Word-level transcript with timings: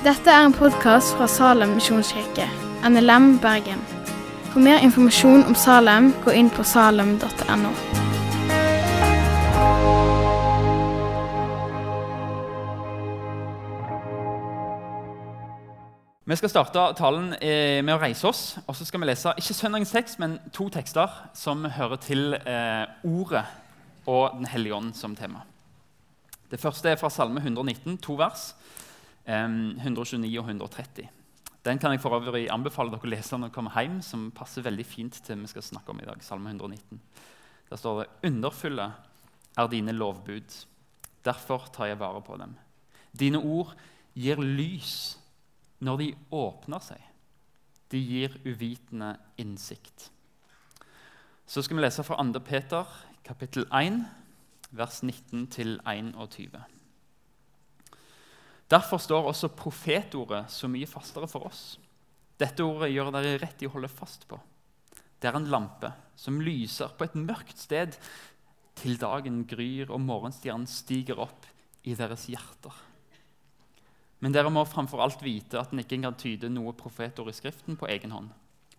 Dette 0.00 0.32
er 0.32 0.46
en 0.46 0.54
podkast 0.56 1.12
fra 1.12 1.26
Salem 1.28 1.74
misjonskirke, 1.76 2.46
NLM 2.88 3.34
Bergen. 3.42 3.82
For 4.48 4.62
mer 4.64 4.80
informasjon 4.80 5.42
om 5.44 5.52
Salem, 5.54 6.06
gå 6.24 6.32
inn 6.40 6.48
på 6.48 6.64
salem.no. 6.64 7.72
Vi 16.24 16.40
skal 16.40 16.54
starte 16.54 16.86
talen 16.96 17.34
eh, 17.36 17.84
med 17.84 17.92
å 17.92 18.00
reise 18.00 18.24
oss. 18.24 18.42
og 18.64 18.80
så 18.80 18.88
skal 18.88 19.04
vi 19.04 19.12
lese 19.12 19.36
ikke 19.36 19.58
søndagens 19.60 19.92
tekst, 19.92 20.16
men 20.16 20.40
to 20.48 20.70
tekster 20.72 21.12
som 21.36 21.68
hører 21.68 22.00
til 22.00 22.38
eh, 22.40 22.88
Ordet 23.04 23.44
og 24.08 24.40
Den 24.40 24.48
hellige 24.48 24.80
ånd 24.80 24.94
som 24.96 25.12
tema. 25.12 25.44
Det 26.48 26.56
første 26.56 26.88
er 26.88 26.96
fra 26.96 27.12
Salme 27.12 27.44
119, 27.44 28.00
to 28.00 28.16
vers. 28.16 28.54
Eh, 29.30 29.48
129 29.86 30.38
og 30.40 30.48
130. 30.48 31.08
Den 31.64 31.78
kan 31.78 31.92
jeg 31.92 32.00
for 32.00 32.16
øvrig 32.16 32.48
anbefale 32.50 32.90
dere 32.90 33.04
å 33.04 33.10
lese 33.12 33.36
når 33.36 33.46
dere 33.50 33.54
kommer 33.54 33.76
hjem, 33.76 34.00
som 34.02 34.30
passer 34.34 34.64
veldig 34.64 34.86
fint 34.88 35.20
til 35.22 35.42
vi 35.42 35.50
skal 35.52 35.62
snakke 35.62 35.92
om 35.92 36.00
i 36.00 36.08
dag. 36.08 36.22
Salme 36.24 36.50
119. 36.50 37.00
Der 37.70 37.78
står 37.78 38.00
det 38.00 38.30
underfulle 38.30 38.88
er 39.58 39.68
dine 39.70 39.92
lovbud. 39.92 40.56
Derfor 41.24 41.68
tar 41.72 41.90
jeg 41.90 42.00
vare 42.00 42.22
på 42.24 42.38
dem. 42.40 42.56
Dine 43.12 43.38
ord 43.38 43.74
gir 44.14 44.40
lys 44.40 45.18
når 45.84 46.00
de 46.00 46.08
åpner 46.32 46.82
seg. 46.82 47.04
De 47.90 47.98
gir 47.98 48.34
uvitende 48.46 49.16
innsikt. 49.38 50.10
Så 51.46 51.62
skal 51.62 51.76
vi 51.76 51.84
lese 51.84 52.04
fra 52.06 52.16
2. 52.22 52.40
Peter, 52.46 52.86
kapittel 53.26 53.66
1, 53.74 54.04
vers 54.70 55.02
19-21. 55.02 56.79
Derfor 58.70 59.02
står 59.02 59.32
også 59.32 59.50
profetordet 59.58 60.44
så 60.52 60.68
mye 60.70 60.88
fastere 60.88 61.26
for 61.30 61.48
oss. 61.48 61.78
Dette 62.40 62.64
ordet 62.64 62.92
gjør 62.94 63.10
dere 63.16 63.38
rett 63.42 63.62
i 63.62 63.68
å 63.68 63.72
holde 63.74 63.90
fast 63.90 64.28
på. 64.30 64.38
Det 65.20 65.28
er 65.28 65.36
en 65.36 65.50
lampe 65.52 65.90
som 66.16 66.38
lyser 66.40 66.94
på 66.96 67.04
et 67.04 67.16
mørkt 67.18 67.58
sted 67.60 67.98
til 68.80 68.96
dagen 69.00 69.42
gryr 69.48 69.90
og 69.90 70.00
morgenstjernen 70.00 70.68
stiger 70.70 71.20
opp 71.20 71.48
i 71.84 71.96
deres 71.98 72.28
hjerter. 72.30 72.72
Men 74.20 74.32
dere 74.36 74.52
må 74.52 74.62
framfor 74.68 75.02
alt 75.02 75.22
vite 75.24 75.60
at 75.60 75.72
en 75.72 75.80
ikke 75.82 75.98
kan 76.00 76.16
tyde 76.20 76.50
noe 76.52 76.76
profetord 76.76 77.28
i 77.32 77.36
Skriften 77.36 77.78
på 77.80 77.88
egen 77.92 78.12
hånd. 78.14 78.30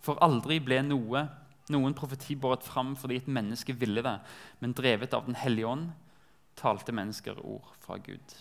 For 0.02 0.22
aldri 0.22 0.60
ble 0.64 0.80
noe, 0.86 1.26
noen 1.74 1.98
profeti 1.98 2.38
båret 2.38 2.66
fram 2.66 2.96
fordi 2.98 3.20
et 3.22 3.30
menneske 3.30 3.76
ville 3.78 4.02
det, 4.06 4.18
men 4.62 4.78
drevet 4.78 5.14
av 5.18 5.28
Den 5.28 5.38
hellige 5.38 5.70
ånd 5.70 5.92
talte 6.58 6.94
mennesker 6.94 7.38
ord 7.42 7.70
fra 7.82 7.98
Gud. 8.02 8.38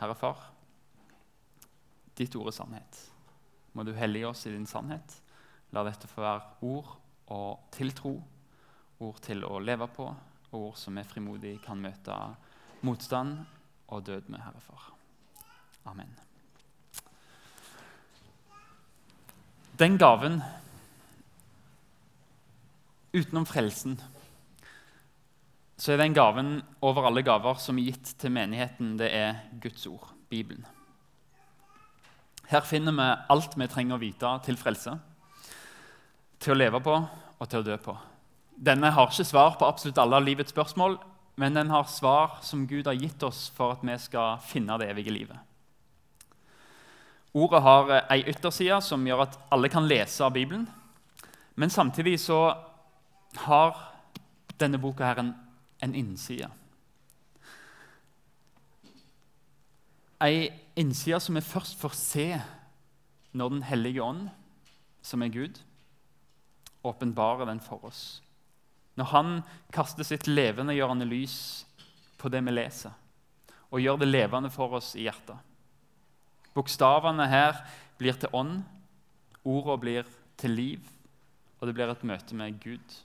Herre 0.00 0.16
Far, 0.18 0.40
ditt 2.18 2.34
ord 2.38 2.50
er 2.50 2.56
sannhet. 2.56 3.00
Må 3.74 3.84
du 3.86 3.92
hellige 3.96 4.28
oss 4.28 4.44
i 4.46 4.52
din 4.54 4.66
sannhet. 4.70 5.16
La 5.74 5.82
dette 5.86 6.10
få 6.10 6.22
være 6.22 6.66
ord 6.66 6.92
og 7.34 7.64
tiltro, 7.74 8.14
ord 9.02 9.20
til 9.24 9.42
å 9.46 9.58
leve 9.62 9.88
på, 9.90 10.06
og 10.52 10.58
ord 10.70 10.76
som 10.78 10.98
vi 10.98 11.06
frimodig 11.08 11.56
kan 11.64 11.80
møte 11.82 12.14
motstand 12.86 13.40
og 13.90 14.04
død 14.06 14.30
med, 14.30 14.42
Herre 14.44 14.62
Far. 14.62 14.90
Amen. 15.90 16.12
Den 19.78 19.98
gaven 19.98 20.38
utenom 23.14 23.46
frelsen 23.46 23.98
så 25.76 25.92
er 25.92 26.00
den 26.00 26.14
gaven 26.14 26.56
over 26.84 27.08
alle 27.08 27.24
gaver 27.26 27.58
som 27.58 27.78
er 27.78 27.90
gitt 27.90 28.14
til 28.20 28.32
menigheten, 28.34 28.94
det 28.98 29.10
er 29.14 29.40
Guds 29.62 29.86
ord, 29.90 30.12
Bibelen. 30.30 30.64
Her 32.50 32.62
finner 32.66 32.94
vi 32.94 33.08
alt 33.32 33.56
vi 33.56 33.68
trenger 33.72 33.96
å 33.96 34.02
vite 34.02 34.30
til 34.44 34.58
frelse, 34.60 34.94
til 36.38 36.54
å 36.54 36.58
leve 36.58 36.80
på 36.84 36.94
og 36.94 37.48
til 37.48 37.62
å 37.62 37.66
dø 37.66 37.78
på. 37.80 37.96
Denne 38.54 38.92
har 38.94 39.10
ikke 39.10 39.26
svar 39.26 39.56
på 39.58 39.66
absolutt 39.66 39.98
alle 39.98 40.20
av 40.20 40.26
livets 40.26 40.54
spørsmål, 40.54 40.98
men 41.40 41.56
den 41.56 41.72
har 41.72 41.88
svar 41.90 42.38
som 42.46 42.68
Gud 42.70 42.86
har 42.86 42.94
gitt 42.94 43.22
oss 43.26 43.48
for 43.56 43.74
at 43.74 43.82
vi 43.82 43.96
skal 43.98 44.38
finne 44.46 44.76
det 44.78 44.92
evige 44.92 45.14
livet. 45.14 45.40
Ordet 47.34 47.62
har 47.64 47.90
ei 48.14 48.20
ytterside 48.30 48.78
som 48.86 49.02
gjør 49.02 49.24
at 49.24 49.38
alle 49.50 49.68
kan 49.72 49.88
lese 49.90 50.22
av 50.22 50.36
Bibelen. 50.36 50.68
Men 51.58 51.70
samtidig 51.70 52.20
så 52.22 52.54
har 53.42 53.80
denne 54.60 54.78
boka 54.78 55.08
her 55.08 55.18
en, 55.18 55.32
en 55.84 55.94
innside. 55.94 56.48
Ei 60.24 60.48
innside 60.80 61.20
som 61.20 61.36
vi 61.36 61.44
først 61.44 61.78
får 61.78 61.96
se 61.98 62.28
når 63.34 63.50
Den 63.50 63.62
hellige 63.66 64.02
ånd, 64.02 64.28
som 65.02 65.22
er 65.22 65.32
Gud, 65.34 65.58
åpenbarer 66.86 67.48
den 67.50 67.60
for 67.60 67.82
oss. 67.84 68.22
Når 68.94 69.10
han 69.10 69.32
kaster 69.74 70.06
sitt 70.06 70.28
levendegjørende 70.30 71.08
lys 71.08 71.64
på 72.18 72.30
det 72.30 72.44
vi 72.46 72.54
leser, 72.54 72.94
og 73.74 73.82
gjør 73.82 73.98
det 74.00 74.08
levende 74.08 74.52
for 74.54 74.76
oss 74.78 74.92
i 74.94 75.08
hjertet. 75.08 75.36
Bokstavene 76.54 77.26
her 77.26 77.58
blir 77.98 78.14
til 78.14 78.30
ånd, 78.32 78.60
ordene 79.42 79.80
blir 79.82 80.06
til 80.38 80.54
liv, 80.54 80.86
og 81.58 81.66
det 81.66 81.74
blir 81.74 81.90
et 81.90 82.06
møte 82.06 82.38
med 82.38 82.60
Gud. 82.62 83.00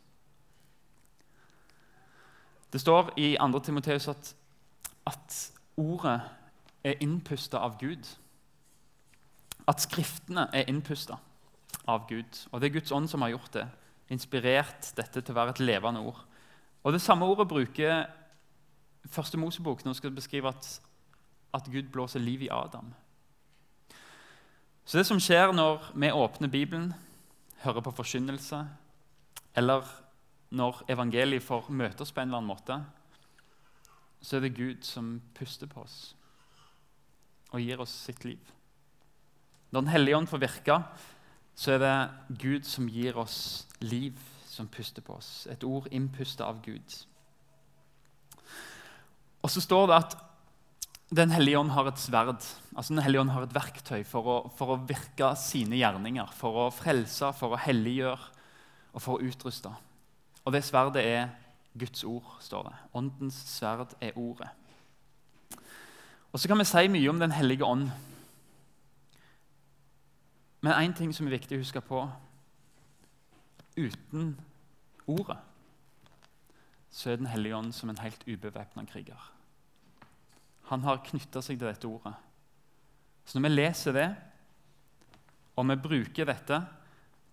Det 2.74 2.82
står 2.82 3.14
i 3.18 3.38
2. 3.40 3.60
Timoteus 3.60 4.08
at, 4.08 4.36
at 5.06 5.52
ordet 5.78 6.22
er 6.84 7.02
innpusta 7.02 7.58
av 7.58 7.80
Gud. 7.80 8.06
At 9.68 9.82
Skriftene 9.82 10.48
er 10.54 10.70
innpusta 10.70 11.18
av 11.88 12.08
Gud. 12.10 12.46
Og 12.52 12.62
det 12.62 12.70
er 12.70 12.78
Guds 12.78 12.92
ånd 12.92 13.10
som 13.10 13.22
har 13.22 13.34
gjort 13.34 13.54
det. 13.54 13.66
Inspirert 14.10 14.94
dette 14.98 15.22
til 15.22 15.34
å 15.34 15.40
være 15.40 15.56
et 15.56 15.64
levende 15.64 16.02
ord. 16.02 16.22
Og 16.84 16.94
Det 16.94 17.02
samme 17.02 17.26
ordet 17.26 17.48
bruker 17.48 18.06
Første 19.10 19.38
Mosebok 19.38 19.86
når 19.86 19.94
det 19.94 19.98
skal 19.98 20.12
beskrive 20.12 20.50
at, 20.52 20.82
at 21.54 21.70
Gud 21.72 21.88
blåser 21.92 22.20
liv 22.20 22.42
i 22.42 22.50
Adam. 22.52 22.92
Så 24.86 24.98
det 24.98 25.06
som 25.08 25.20
skjer 25.20 25.54
når 25.56 25.92
vi 25.96 26.12
åpner 26.12 26.52
Bibelen, 26.52 26.94
hører 27.64 27.82
på 27.82 27.92
forkynnelse, 27.92 28.60
eller 29.56 29.88
når 30.50 30.84
evangeliet 30.90 31.46
får 31.46 31.70
møte 31.70 32.04
oss 32.04 32.14
på 32.14 32.22
en 32.22 32.30
eller 32.30 32.42
annen 32.42 32.52
måte, 32.54 32.80
så 34.22 34.38
er 34.38 34.46
det 34.46 34.56
Gud 34.58 34.88
som 34.88 35.20
puster 35.38 35.70
på 35.70 35.84
oss 35.86 36.00
og 37.50 37.62
gir 37.64 37.82
oss 37.82 37.94
sitt 38.06 38.26
liv. 38.28 38.42
Når 39.70 39.82
Den 39.82 39.92
hellige 39.94 40.18
ånd 40.18 40.30
får 40.30 40.42
virke, 40.44 40.76
så 41.56 41.76
er 41.76 41.80
det 41.82 42.38
Gud 42.42 42.66
som 42.66 42.88
gir 42.90 43.18
oss 43.18 43.68
liv, 43.82 44.18
som 44.48 44.68
puster 44.68 45.02
på 45.06 45.16
oss. 45.18 45.48
Et 45.50 45.64
ord 45.64 45.88
innpusta 45.92 46.46
av 46.46 46.62
Gud. 46.66 46.98
Og 49.42 49.50
så 49.50 49.62
står 49.64 49.88
det 49.90 49.98
at 49.98 50.18
den 51.10 51.34
hellige 51.34 51.58
ånd 51.58 51.74
har 51.74 51.88
et 51.90 52.02
sverd, 52.02 52.44
altså 52.76 52.94
den 52.94 53.02
hellige 53.02 53.24
ånd 53.24 53.34
har 53.34 53.46
et 53.46 53.56
verktøy 53.56 54.04
for 54.06 54.30
å, 54.30 54.38
for 54.54 54.76
å 54.76 54.82
virke 54.90 55.32
sine 55.42 55.80
gjerninger. 55.80 56.34
For 56.38 56.66
å 56.66 56.70
frelse, 56.74 57.32
for 57.38 57.56
å 57.56 57.62
helliggjøre 57.62 58.36
og 58.94 59.02
for 59.02 59.18
å 59.18 59.26
utruste. 59.26 59.72
Og 60.46 60.54
det 60.54 60.64
sverdet 60.64 61.06
er 61.06 61.30
Guds 61.80 62.04
ord, 62.04 62.38
står 62.40 62.64
det. 62.64 62.76
Åndens 62.94 63.34
sverd 63.34 63.94
er 64.02 64.18
ordet. 64.18 64.50
Og 66.32 66.40
Så 66.40 66.48
kan 66.48 66.58
vi 66.58 66.64
si 66.64 66.88
mye 66.88 67.10
om 67.10 67.20
Den 67.20 67.32
hellige 67.32 67.66
ånd. 67.66 67.90
Men 70.62 70.74
én 70.74 70.98
ting 70.98 71.16
som 71.16 71.28
er 71.28 71.38
viktig 71.38 71.58
å 71.58 71.62
huske 71.62 71.82
på 71.82 72.10
uten 73.78 74.40
ordet 75.08 75.38
så 76.92 77.12
er 77.12 77.16
Den 77.16 77.30
hellige 77.30 77.56
ånd 77.56 77.74
som 77.74 77.90
en 77.90 78.02
helt 78.02 78.24
ubevæpna 78.28 78.84
kriger. 78.86 79.32
Han 80.64 80.82
har 80.82 81.04
knytta 81.06 81.42
seg 81.42 81.60
til 81.60 81.68
dette 81.68 81.88
ordet. 81.88 82.14
Så 83.26 83.40
når 83.40 83.48
vi 83.48 83.56
leser 83.56 83.94
det, 83.94 84.10
og 85.56 85.70
vi 85.70 85.76
bruker 85.76 86.26
dette 86.26 86.66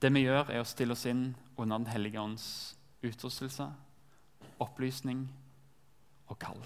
Det 0.00 0.12
vi 0.12 0.26
gjør, 0.26 0.50
er 0.50 0.60
å 0.60 0.64
stille 0.68 0.92
oss 0.92 1.06
inn 1.06 1.34
under 1.56 1.78
Den 1.78 1.86
hellige 1.86 2.20
ånds 2.20 2.75
utrustelse, 3.08 3.66
opplysning 4.62 5.26
og 6.26 6.38
kall. 6.38 6.60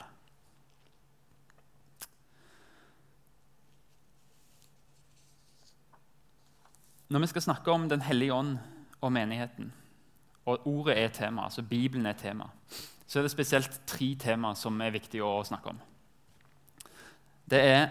Når 7.10 7.24
vi 7.24 7.26
skal 7.26 7.42
snakke 7.42 7.72
om 7.72 7.88
Den 7.88 8.02
hellige 8.06 8.34
ånd 8.34 8.58
og 9.00 9.12
menigheten, 9.12 9.72
og 10.46 10.66
ordet 10.66 10.98
er 10.98 11.08
tema, 11.08 11.44
altså 11.44 11.62
Bibelen 11.62 12.06
er 12.06 12.12
tema, 12.12 12.46
så 13.06 13.18
er 13.18 13.22
det 13.22 13.30
spesielt 13.30 13.80
tre 13.86 14.14
tema 14.14 14.54
som 14.54 14.80
er 14.80 14.94
viktige 14.94 15.24
å 15.26 15.42
snakke 15.44 15.72
om. 15.72 15.80
Det 17.50 17.58
er 17.58 17.88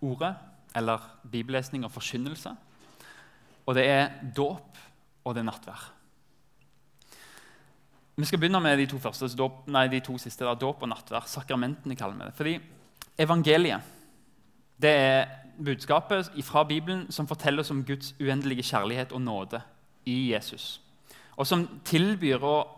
ordet, 0.00 0.34
eller 0.76 1.00
bibellesning 1.30 1.84
og 1.84 1.92
forkynnelse. 1.92 2.52
Og 3.66 3.74
det 3.74 3.86
er 3.88 4.10
dåp, 4.36 4.76
og 5.24 5.34
det 5.34 5.40
er 5.40 5.48
nattvær. 5.48 5.99
Vi 8.20 8.26
skal 8.28 8.38
begynne 8.38 8.60
med 8.60 8.76
de 8.76 8.86
to, 8.86 8.98
første, 9.00 9.28
nei, 9.72 9.86
de 9.88 10.00
to 10.04 10.18
siste. 10.20 10.44
Dåp 10.60 10.82
og 10.84 10.90
nattvær. 10.90 11.24
Sakramentene 11.26 11.96
kaller 11.96 12.18
vi 12.18 12.26
det. 12.28 12.34
Fordi 12.36 12.58
evangeliet 13.18 13.96
Det 14.80 14.90
er 14.90 15.26
budskapet 15.64 16.30
fra 16.42 16.64
Bibelen 16.64 17.12
som 17.12 17.26
forteller 17.28 17.60
oss 17.60 17.70
om 17.70 17.84
Guds 17.84 18.14
uendelige 18.20 18.62
kjærlighet 18.62 19.12
og 19.12 19.20
nåde 19.20 19.60
i 20.06 20.32
Jesus. 20.32 20.80
Og 21.36 21.46
som 21.46 21.68
tilbyr, 21.84 22.38
og, 22.38 22.68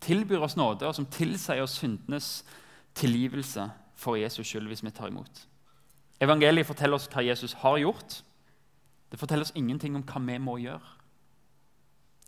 tilbyr 0.00 0.38
oss 0.38 0.56
nåde, 0.56 0.86
og 0.86 0.94
som 0.94 1.06
tilsier 1.06 1.62
oss 1.62 1.78
syndenes 1.78 2.44
tilgivelse 2.94 3.70
for 3.94 4.16
Jesus 4.16 4.46
skyld 4.46 4.66
hvis 4.66 4.84
vi 4.84 4.90
tar 4.90 5.06
imot. 5.06 5.46
Evangeliet 6.20 6.66
forteller 6.66 6.98
oss 6.98 7.08
hva 7.10 7.22
Jesus 7.22 7.52
har 7.52 7.78
gjort. 7.78 8.22
Det 9.10 9.18
forteller 9.18 9.46
oss 9.46 9.54
ingenting 9.54 9.96
om 9.96 10.02
hva 10.02 10.22
vi 10.26 10.38
må 10.38 10.56
gjøre. 10.58 11.01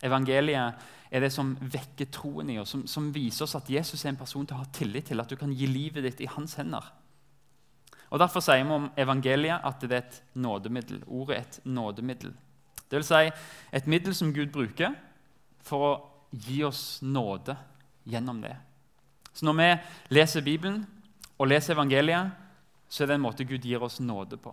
Evangeliet 0.02 0.91
er 1.14 1.23
det 1.23 1.31
som 1.32 1.52
vekker 1.61 2.11
troen 2.12 2.50
i 2.50 2.58
oss, 2.58 2.73
som, 2.75 2.82
som 2.91 3.12
viser 3.14 3.46
oss 3.46 3.55
at 3.55 3.70
Jesus 3.70 4.02
er 4.05 4.12
en 4.12 4.20
person 4.20 4.46
til 4.46 4.56
å 4.56 4.64
ha 4.64 4.70
tillit 4.75 5.06
til, 5.11 5.20
at 5.23 5.31
du 5.31 5.37
kan 5.38 5.52
gi 5.55 5.69
livet 5.70 6.05
ditt 6.05 6.25
i 6.25 6.31
hans 6.31 6.56
hender. 6.58 6.88
Og 8.11 8.20
Derfor 8.20 8.43
sier 8.44 8.62
vi 8.62 8.75
om 8.75 8.91
evangeliet 9.00 9.64
at 9.67 9.82
det 9.82 9.94
er 9.94 10.02
et 10.02 10.19
nådemiddel. 10.38 11.00
Ordet 11.06 11.37
er 11.37 11.46
et 11.46 11.61
nådemiddel. 11.67 12.35
Det 12.91 13.00
vil 13.00 13.06
si 13.06 13.31
et 13.75 13.88
middel 13.91 14.14
som 14.14 14.32
Gud 14.35 14.52
bruker 14.55 14.94
for 15.64 15.87
å 15.87 15.94
gi 16.31 16.61
oss 16.67 17.00
nåde 17.02 17.56
gjennom 18.06 18.43
det. 18.43 18.55
Så 19.35 19.47
når 19.49 19.56
vi 19.58 19.70
leser 20.14 20.44
Bibelen 20.47 20.85
og 21.38 21.49
leser 21.50 21.75
evangeliet, 21.75 22.31
så 22.87 23.02
er 23.02 23.11
det 23.11 23.17
en 23.19 23.25
måte 23.25 23.47
Gud 23.49 23.64
gir 23.67 23.82
oss 23.82 23.99
nåde 23.99 24.38
på. 24.38 24.52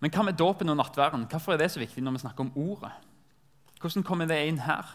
Men 0.00 0.12
hva 0.12 0.24
med 0.24 0.38
dåpen 0.40 0.72
og 0.72 0.78
nattverden? 0.78 1.26
Hvorfor 1.28 1.54
er 1.54 1.60
det 1.60 1.70
så 1.74 1.80
viktig 1.80 2.02
når 2.04 2.16
vi 2.16 2.22
snakker 2.24 2.46
om 2.46 2.54
ordet? 2.60 2.92
Hvordan 3.84 4.06
kommer 4.06 4.28
det 4.30 4.40
inn 4.48 4.62
her? 4.64 4.88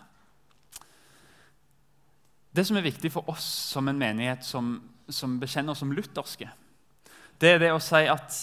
Det 2.49 2.65
som 2.65 2.79
er 2.79 2.87
viktig 2.89 3.11
for 3.13 3.29
oss 3.29 3.45
som 3.69 3.87
en 3.87 4.01
menighet 4.01 4.41
som 4.43 4.79
som 5.09 5.39
bekjenner 5.41 5.73
oss 5.73 5.81
som 5.83 5.93
lutherske, 5.93 6.49
det 7.41 7.55
er 7.55 7.63
det 7.63 7.71
å 7.73 7.81
si 7.81 8.03
at 8.09 8.35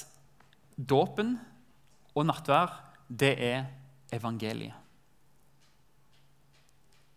dåpen 0.77 1.37
og 2.17 2.27
nattvær, 2.29 2.73
det 3.07 3.35
er 3.45 3.67
evangeliet. 4.15 4.83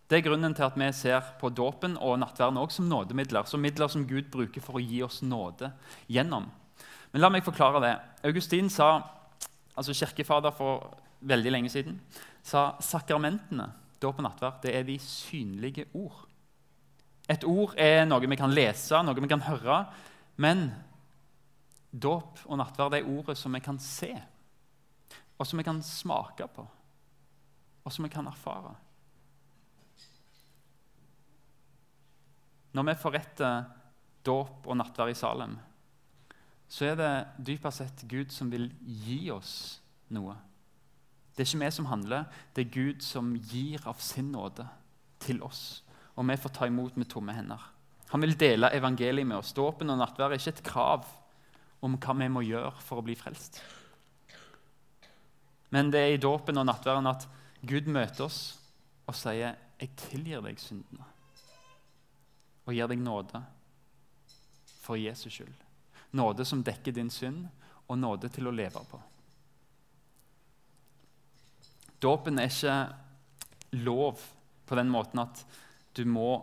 Det 0.10 0.18
er 0.18 0.26
grunnen 0.26 0.56
til 0.58 0.66
at 0.66 0.78
vi 0.78 0.88
ser 0.98 1.22
på 1.38 1.52
dåpen 1.54 1.94
og 2.02 2.16
nattverden 2.18 2.58
også 2.58 2.80
som 2.80 2.88
nådemidler. 2.90 3.46
Som 3.46 3.62
midler 3.62 3.92
som 3.94 4.08
Gud 4.10 4.32
bruker 4.34 4.64
for 4.66 4.80
å 4.80 4.82
gi 4.82 5.04
oss 5.06 5.20
nåde 5.22 5.70
gjennom. 6.10 6.48
Men 7.12 7.22
la 7.22 7.30
meg 7.30 7.46
forklare 7.46 7.82
det. 7.84 7.92
Augustin 8.26 8.72
sa, 8.74 9.04
altså 9.78 9.94
kirkefader 9.94 10.56
for 10.58 10.88
veldig 11.20 11.52
lenge 11.52 11.72
siden, 11.74 12.00
sa 12.46 12.74
sakramentene, 12.84 13.68
dåp 14.00 14.22
og 14.22 14.26
nattvær, 14.26 14.60
det 14.64 14.74
er 14.76 14.86
de 14.88 14.98
synlige 15.04 15.90
ord. 15.98 16.26
Et 17.30 17.44
ord 17.46 17.76
er 17.78 18.06
noe 18.08 18.26
vi 18.26 18.40
kan 18.40 18.54
lese, 18.54 18.98
noe 19.06 19.20
vi 19.20 19.30
kan 19.30 19.44
høre. 19.46 19.84
Men 20.42 20.70
dåp 21.92 22.42
og 22.48 22.58
nattverd 22.62 22.98
er 22.98 23.10
ordet 23.10 23.38
som 23.38 23.54
vi 23.54 23.62
kan 23.62 23.78
se, 23.84 24.14
og 25.38 25.48
som 25.48 25.60
vi 25.60 25.68
kan 25.68 25.82
smake 25.86 26.48
på, 26.56 26.66
og 27.86 27.94
som 27.94 28.08
vi 28.08 28.14
kan 28.14 28.28
erfare. 28.30 28.74
Når 32.74 32.86
vi 32.86 33.00
forretter 33.02 33.64
dåp 34.26 34.68
og 34.70 34.78
nattverd 34.78 35.14
i 35.14 35.18
Salem, 35.18 35.56
så 36.70 36.92
er 36.92 37.00
det 37.00 37.14
dypest 37.48 37.82
sett 37.82 38.04
Gud 38.10 38.34
som 38.34 38.52
vil 38.54 38.70
gi 38.86 39.24
oss 39.34 39.54
noe. 40.14 40.36
Det 41.40 41.46
er 41.46 41.54
ikke 41.54 41.64
vi 41.64 41.72
som 41.72 41.88
handler, 41.88 42.26
det 42.52 42.66
er 42.66 42.74
Gud 42.74 43.04
som 43.06 43.32
gir 43.48 43.86
av 43.88 44.02
sin 44.04 44.34
nåde 44.36 44.66
til 45.24 45.40
oss 45.48 45.80
og 46.20 46.28
vi 46.28 46.36
får 46.36 46.52
ta 46.52 46.68
imot 46.68 46.98
med 47.00 47.08
tomme 47.08 47.32
hender. 47.32 47.62
Han 48.12 48.22
vil 48.26 48.36
dele 48.36 48.74
evangeliet 48.76 49.28
med 49.28 49.38
oss. 49.38 49.54
Dåpen 49.56 49.92
og 49.94 50.02
nattvær 50.02 50.34
er 50.34 50.42
ikke 50.42 50.52
et 50.52 50.66
krav 50.68 51.06
om 51.86 51.96
hva 51.96 52.16
vi 52.20 52.28
må 52.28 52.44
gjøre 52.44 52.74
for 52.84 53.00
å 53.00 53.06
bli 53.08 53.16
frelst. 53.16 53.62
Men 55.72 55.94
det 55.94 56.02
er 56.02 56.16
i 56.18 56.20
dåpen 56.20 56.60
og 56.60 56.68
nattverden 56.68 57.08
at 57.08 57.24
Gud 57.62 57.88
møter 57.88 58.26
oss 58.26 58.58
og 59.08 59.16
sier, 59.16 59.56
'Jeg 59.80 59.96
tilgir 59.96 60.42
deg 60.42 60.58
syndene' 60.60 61.08
og 62.68 62.74
gir 62.74 62.88
deg 62.88 63.00
nåde 63.00 63.42
for 64.82 64.96
Jesus 64.96 65.34
skyld. 65.34 65.56
Nåde 66.12 66.46
som 66.46 66.64
dekker 66.64 66.92
din 66.92 67.10
synd, 67.10 67.48
og 67.88 67.98
nåde 67.98 68.30
til 68.30 68.48
å 68.48 68.52
leve 68.52 68.84
på. 68.92 69.00
Dåpen 72.02 72.40
er 72.40 72.50
ikke 72.50 73.84
lov 73.84 74.22
på 74.66 74.78
den 74.80 74.90
måten 74.90 75.20
at 75.20 75.44
du 75.98 76.06
må 76.08 76.40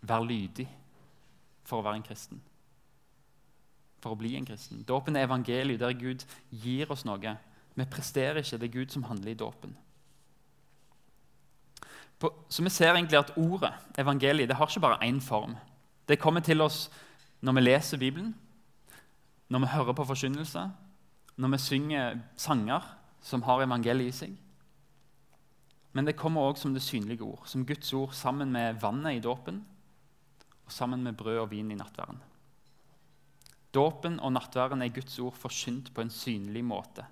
være 0.00 0.28
lydig 0.28 0.68
for 1.66 1.80
å 1.80 1.86
være 1.86 2.00
en 2.00 2.06
kristen. 2.06 2.40
For 4.02 4.14
å 4.14 4.18
bli 4.18 4.34
en 4.38 4.46
kristen. 4.46 4.84
Dåpen 4.86 5.16
er 5.16 5.26
evangeliet, 5.26 5.80
der 5.80 5.96
Gud 5.98 6.24
gir 6.50 6.90
oss 6.92 7.04
noe. 7.08 7.36
Vi 7.74 7.86
presterer 7.90 8.42
ikke, 8.42 8.58
det 8.58 8.68
er 8.68 8.76
Gud 8.76 8.94
som 8.94 9.06
handler 9.08 9.32
i 9.32 9.38
dåpen. 9.38 9.76
Så 12.50 12.64
vi 12.64 12.70
ser 12.74 12.96
egentlig 12.96 13.18
at 13.20 13.36
ordet, 13.38 13.72
evangeliet, 13.98 14.48
det 14.50 14.56
har 14.58 14.66
ikke 14.66 14.82
bare 14.82 15.04
én 15.06 15.20
form. 15.22 15.54
Det 16.08 16.18
kommer 16.18 16.40
til 16.40 16.60
oss 16.60 16.88
når 17.40 17.54
vi 17.54 17.60
leser 17.60 17.98
Bibelen, 17.98 18.34
når 19.48 19.62
vi 19.62 19.72
hører 19.76 19.94
på 19.94 20.04
forkynnelse, 20.04 20.64
når 21.36 21.48
vi 21.54 21.58
synger 21.62 22.18
sanger 22.36 22.82
som 23.22 23.42
har 23.46 23.62
evangeliet 23.62 24.14
i 24.14 24.16
seg. 24.16 24.34
Men 25.92 26.04
det 26.04 26.16
kommer 26.16 26.44
også 26.44 26.66
som 26.66 26.74
det 26.74 26.84
synlige 26.84 27.24
ord, 27.24 27.42
som 27.46 27.66
Guds 27.66 27.92
ord 27.96 28.12
sammen 28.12 28.52
med 28.52 28.80
vannet 28.82 29.18
i 29.18 29.22
dåpen 29.24 29.62
og 30.66 30.72
sammen 30.72 31.02
med 31.02 31.16
brød 31.16 31.38
og 31.38 31.50
vin 31.50 31.70
i 31.72 31.78
nattværen. 31.78 32.20
Dåpen 33.74 34.18
og 34.20 34.32
nattværen 34.32 34.82
er 34.82 34.92
Guds 34.92 35.18
ord 35.18 35.36
forkynt 35.36 35.92
på 35.94 36.04
en 36.04 36.12
synlig 36.12 36.64
måte. 36.64 37.06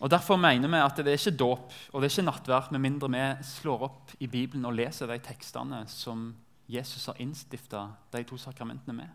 Og 0.00 0.10
Derfor 0.10 0.36
mener 0.36 0.68
vi 0.68 0.76
at 0.76 0.98
det 1.00 1.08
er 1.08 1.18
ikke 1.18 1.38
dåp 1.38 1.72
og 1.92 2.02
det 2.02 2.08
er 2.08 2.12
ikke 2.12 2.26
nattvær 2.26 2.66
med 2.70 2.82
mindre 2.84 3.08
vi 3.08 3.22
slår 3.48 3.84
opp 3.86 4.10
i 4.20 4.26
Bibelen 4.26 4.66
og 4.68 4.76
leser 4.76 5.08
de 5.08 5.18
tekstene 5.24 5.86
som 5.88 6.34
Jesus 6.68 7.06
har 7.06 7.20
innstifta 7.22 7.86
de 8.12 8.22
to 8.26 8.36
sakramentene 8.36 8.92
med. 8.92 9.08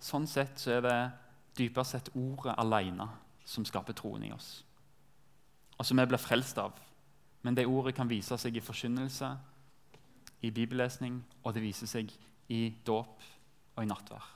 Sånn 0.00 0.26
sett 0.30 0.58
så 0.62 0.78
er 0.78 0.82
det 0.86 0.98
dypere 1.58 1.84
sett 1.84 2.10
ordet 2.14 2.54
alene 2.56 3.08
som 3.46 3.64
skaper 3.64 3.94
troen 3.96 4.24
i 4.26 4.32
oss, 4.34 4.64
og 5.78 5.86
som 5.86 6.00
vi 6.00 6.06
blir 6.10 6.20
frelst 6.20 6.58
av. 6.58 6.74
Men 7.46 7.54
det 7.54 7.68
ordet 7.70 7.94
kan 7.94 8.10
vise 8.10 8.34
seg 8.40 8.56
i 8.58 8.64
forkynnelse, 8.64 9.28
i 10.42 10.50
bibellesning, 10.50 11.20
og 11.44 11.54
det 11.54 11.62
viser 11.62 11.88
seg 11.90 12.10
i 12.52 12.62
dåp 12.86 13.22
og 13.76 13.84
i 13.84 13.86
nattvær. 13.88 14.32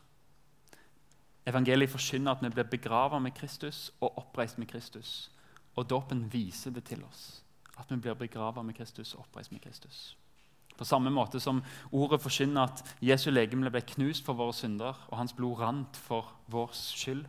Evangeliet 1.50 1.90
forkynner 1.90 2.36
at 2.36 2.44
vi 2.44 2.52
blir 2.54 2.68
begravet 2.70 3.22
med 3.22 3.34
Kristus 3.34 3.88
og 4.00 4.18
oppreist 4.20 4.58
med 4.60 4.68
Kristus. 4.70 5.30
Og 5.74 5.88
dåpen 5.90 6.26
viser 6.32 6.70
det 6.70 6.84
til 6.84 7.02
oss, 7.06 7.42
at 7.78 7.90
vi 7.90 7.96
blir 7.96 8.18
begravet 8.18 8.64
med 8.66 8.76
Kristus 8.76 9.14
og 9.14 9.24
oppreist 9.24 9.52
med 9.52 9.62
Kristus. 9.64 10.16
På 10.76 10.84
samme 10.84 11.10
måte 11.10 11.40
som 11.40 11.62
ordet 11.92 12.20
forkynner 12.22 12.68
at 12.68 12.82
Jesu 13.04 13.30
legeme 13.30 13.70
ble 13.70 13.82
knust 13.84 14.24
for 14.24 14.38
våre 14.38 14.54
synder, 14.56 14.96
og 15.08 15.18
hans 15.18 15.34
blod 15.36 15.58
rant 15.60 15.96
for 15.96 16.30
vår 16.48 16.70
skyld, 16.76 17.26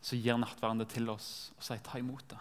så 0.00 0.16
gir 0.16 0.38
nattverden 0.38 0.82
det 0.82 0.90
til 0.92 1.08
oss 1.10 1.50
og 1.56 1.64
sier 1.66 1.82
ta 1.84 1.98
imot 1.98 2.24
det. 2.30 2.38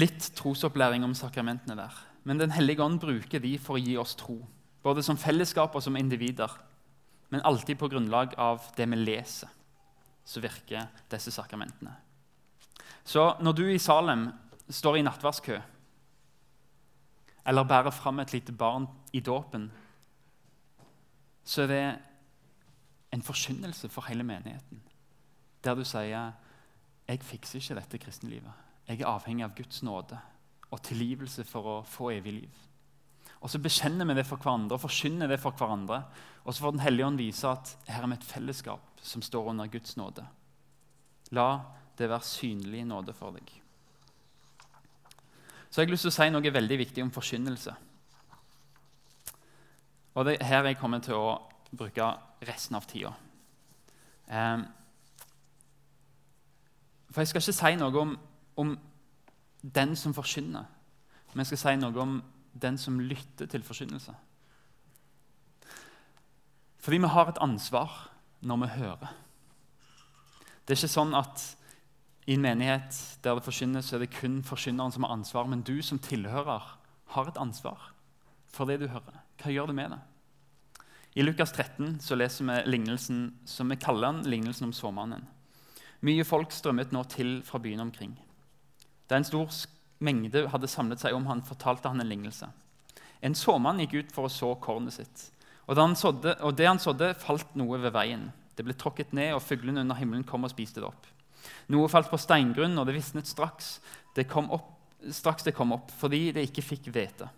Litt 0.00 0.30
trosopplæring 0.38 1.04
om 1.04 1.16
sakramentene 1.18 1.76
der. 1.76 1.96
Men 2.24 2.38
Den 2.38 2.50
hellige 2.50 2.82
ånd 2.82 3.00
bruker 3.00 3.40
de 3.40 3.56
for 3.58 3.76
å 3.76 3.82
gi 3.82 3.96
oss 3.98 4.14
tro. 4.14 4.38
Både 4.82 5.02
som 5.02 5.18
fellesskap 5.18 5.74
og 5.74 5.82
som 5.82 5.96
individer. 5.96 6.50
Men 7.30 7.44
alltid 7.44 7.78
på 7.78 7.88
grunnlag 7.88 8.34
av 8.38 8.70
det 8.76 8.86
vi 8.90 8.96
leser, 8.96 9.48
så 10.24 10.40
virker 10.40 10.88
disse 11.10 11.30
sakramentene. 11.30 11.92
Så 13.04 13.34
når 13.40 13.52
du 13.56 13.64
i 13.70 13.78
Salem 13.78 14.28
står 14.70 15.00
i 15.00 15.04
nattverdskø 15.06 15.60
eller 17.50 17.64
bærer 17.66 17.90
fram 17.90 18.20
et 18.20 18.32
lite 18.32 18.52
barn 18.52 18.86
i 19.16 19.20
dåpen, 19.24 19.70
så 21.44 21.64
er 21.64 21.70
det 21.70 21.84
en 23.12 23.22
forkynnelse 23.22 23.88
for 23.88 24.06
hele 24.08 24.22
menigheten. 24.22 24.82
Der 25.64 25.74
du 25.74 25.84
sier 25.84 26.32
'Jeg 27.08 27.22
fikser 27.22 27.58
ikke 27.58 27.74
dette 27.74 27.98
kristenlivet. 27.98 28.52
Jeg 28.88 29.00
er 29.00 29.06
avhengig 29.06 29.44
av 29.44 29.54
Guds 29.56 29.82
nåde 29.82 30.18
og 30.70 30.82
tilgivelse 30.82 31.44
for 31.44 31.62
å 31.62 31.84
få 31.84 32.10
evig 32.10 32.32
liv.' 32.32 32.70
Og 33.40 33.50
Så 33.50 33.58
bekjenner 33.58 34.04
vi 34.04 34.14
det 34.14 34.26
for 34.26 34.36
hverandre 34.36 34.74
og 34.74 34.80
forkynner 34.80 35.26
det 35.28 35.40
for 35.40 35.50
hverandre. 35.50 36.04
Og 36.44 36.54
så 36.54 36.60
får 36.60 36.70
Den 36.70 36.80
hellige 36.80 37.06
ånd 37.06 37.18
vise 37.18 37.48
at 37.48 37.76
her 37.88 38.02
er 38.02 38.06
vi 38.06 38.12
et 38.12 38.24
fellesskap 38.24 39.00
som 39.02 39.22
står 39.22 39.50
under 39.50 39.66
Guds 39.66 39.96
nåde. 39.96 40.26
La 41.30 41.60
det 41.98 42.08
være 42.08 42.20
synlig 42.20 42.86
nåde 42.86 43.12
for 43.12 43.30
deg. 43.30 43.50
Så 45.70 45.80
jeg 45.80 45.86
har 45.86 45.92
lyst 45.92 46.02
til 46.02 46.10
å 46.10 46.16
si 46.16 46.30
noe 46.30 46.52
veldig 46.52 46.78
viktig 46.78 47.02
om 47.02 47.10
forkynnelse. 47.10 47.74
Og 50.14 50.24
det 50.26 50.36
er 50.40 50.44
her 50.44 50.64
jeg 50.64 50.78
kommer 50.80 50.98
til 50.98 51.14
å 51.14 51.38
bruke 51.70 52.08
resten 52.46 52.76
av 52.78 52.86
tida. 52.88 53.12
Um, 54.30 54.64
for 57.10 57.22
jeg 57.22 57.32
skal 57.32 57.42
ikke 57.42 57.56
si 57.58 57.72
noe 57.80 58.02
om, 58.02 58.16
om 58.62 58.74
den 59.62 59.96
som 59.98 60.14
forkynner, 60.14 60.68
men 61.32 61.42
jeg 61.42 61.52
skal 61.52 61.62
si 61.62 61.76
noe 61.80 62.02
om 62.02 62.18
den 62.60 62.78
som 62.78 63.00
lytter 63.00 63.50
til 63.50 63.64
forkynnelse. 63.66 64.14
Fordi 66.80 66.98
vi 67.02 67.12
har 67.12 67.28
et 67.28 67.42
ansvar 67.42 67.96
når 68.40 68.62
vi 68.62 68.74
hører. 68.78 69.16
Det 70.64 70.74
er 70.74 70.80
ikke 70.80 70.94
sånn 70.94 71.16
at 71.18 71.42
i 72.30 72.36
en 72.36 72.44
menighet 72.44 72.96
der 73.24 73.36
det 73.36 73.44
forkynnes, 73.44 73.92
er 73.92 74.04
det 74.04 74.12
kun 74.14 74.40
forkynneren 74.46 74.92
som 74.94 75.04
har 75.04 75.16
ansvar. 75.16 75.48
Men 75.50 75.64
du 75.66 75.80
som 75.82 75.98
tilhører, 75.98 76.76
har 77.10 77.26
et 77.26 77.40
ansvar 77.42 77.90
for 78.54 78.70
det 78.70 78.78
du 78.78 78.86
hører. 78.86 79.16
Hva 79.42 79.50
gjør 79.50 79.70
du 79.70 79.74
med 79.74 79.90
det? 79.90 79.98
I 81.14 81.22
Lukas 81.22 81.52
13 81.52 81.98
så 82.00 82.14
leser 82.14 82.46
vi 82.46 82.70
lignelsen 82.70 83.32
som 83.44 83.68
vi 83.68 83.76
kaller 83.76 84.12
den 84.12 84.30
lignelsen 84.30 84.68
om 84.68 84.72
såmannen. 84.72 85.24
Mye 86.06 86.24
folk 86.24 86.52
strømmet 86.54 86.94
nå 86.94 87.02
til 87.10 87.40
fra 87.44 87.58
byen 87.58 87.82
omkring. 87.82 88.14
Da 89.10 89.18
en 89.18 89.26
stor 89.26 89.50
mengde 89.98 90.46
hadde 90.52 90.70
samlet 90.70 91.02
seg 91.02 91.16
om 91.16 91.26
han, 91.26 91.42
fortalte 91.44 91.90
han 91.90 92.00
en 92.00 92.08
lignelse. 92.08 92.46
En 93.20 93.34
såmann 93.34 93.82
gikk 93.82 93.96
ut 93.98 94.14
for 94.14 94.28
å 94.28 94.32
så 94.32 94.52
kornet 94.62 94.96
sitt. 94.96 95.26
Og, 95.66 95.74
han 95.76 95.98
sådde, 95.98 96.36
og 96.46 96.54
det 96.56 96.68
han 96.70 96.80
sådde, 96.80 97.12
falt 97.20 97.58
noe 97.58 97.82
ved 97.82 97.92
veien. 97.94 98.28
Det 98.56 98.64
ble 98.64 98.74
tråkket 98.78 99.12
ned, 99.16 99.34
og 99.34 99.42
fuglene 99.44 99.82
under 99.82 99.98
himmelen 99.98 100.24
kom 100.26 100.46
og 100.46 100.54
spiste 100.54 100.80
det 100.80 100.88
opp. 100.88 101.10
Noe 101.74 101.90
falt 101.90 102.10
på 102.10 102.18
steingrunn, 102.22 102.78
og 102.78 102.86
det 102.86 102.96
visnet 102.96 103.28
straks 103.28 103.78
det 104.14 104.28
kom 104.30 104.50
opp, 104.54 104.72
straks 105.10 105.46
det 105.46 105.54
kom 105.56 105.70
opp 105.74 105.92
fordi 105.96 106.30
det 106.36 106.46
ikke 106.48 106.64
fikk 106.64 106.90
hvete. 106.94 107.28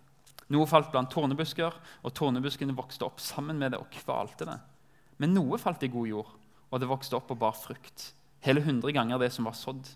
Noe 0.53 0.69
falt 0.69 0.91
blant 0.93 1.11
tornebusker, 1.13 1.73
og 2.05 2.15
tornebuskene 2.17 2.77
vokste 2.77 3.07
opp 3.07 3.23
sammen 3.25 3.61
med 3.61 3.73
det 3.73 3.81
og 3.81 3.93
kvalte 3.95 4.49
det. 4.49 4.59
Men 5.23 5.33
noe 5.37 5.61
falt 5.61 5.85
i 5.87 5.91
god 5.93 6.11
jord, 6.11 6.33
og 6.69 6.81
det 6.83 6.89
vokste 6.91 7.17
opp 7.17 7.31
og 7.33 7.41
bar 7.41 7.57
frukt. 7.57 8.11
Hele 8.45 8.65
hundre 8.65 8.93
ganger 8.93 9.21
det 9.23 9.31
som 9.33 9.47
var 9.49 9.57
sådd. 9.57 9.87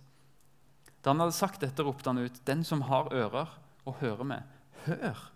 Da 1.03 1.13
han 1.13 1.21
hadde 1.23 1.37
sagt 1.37 1.61
dette, 1.63 1.85
ropte 1.85 2.09
han 2.11 2.19
ut, 2.19 2.45
'Den 2.45 2.65
som 2.65 2.83
har 2.83 3.13
ører 3.13 3.49
og 3.85 3.95
hører 4.01 4.25
med, 4.25 4.43
hør!' 4.87 5.31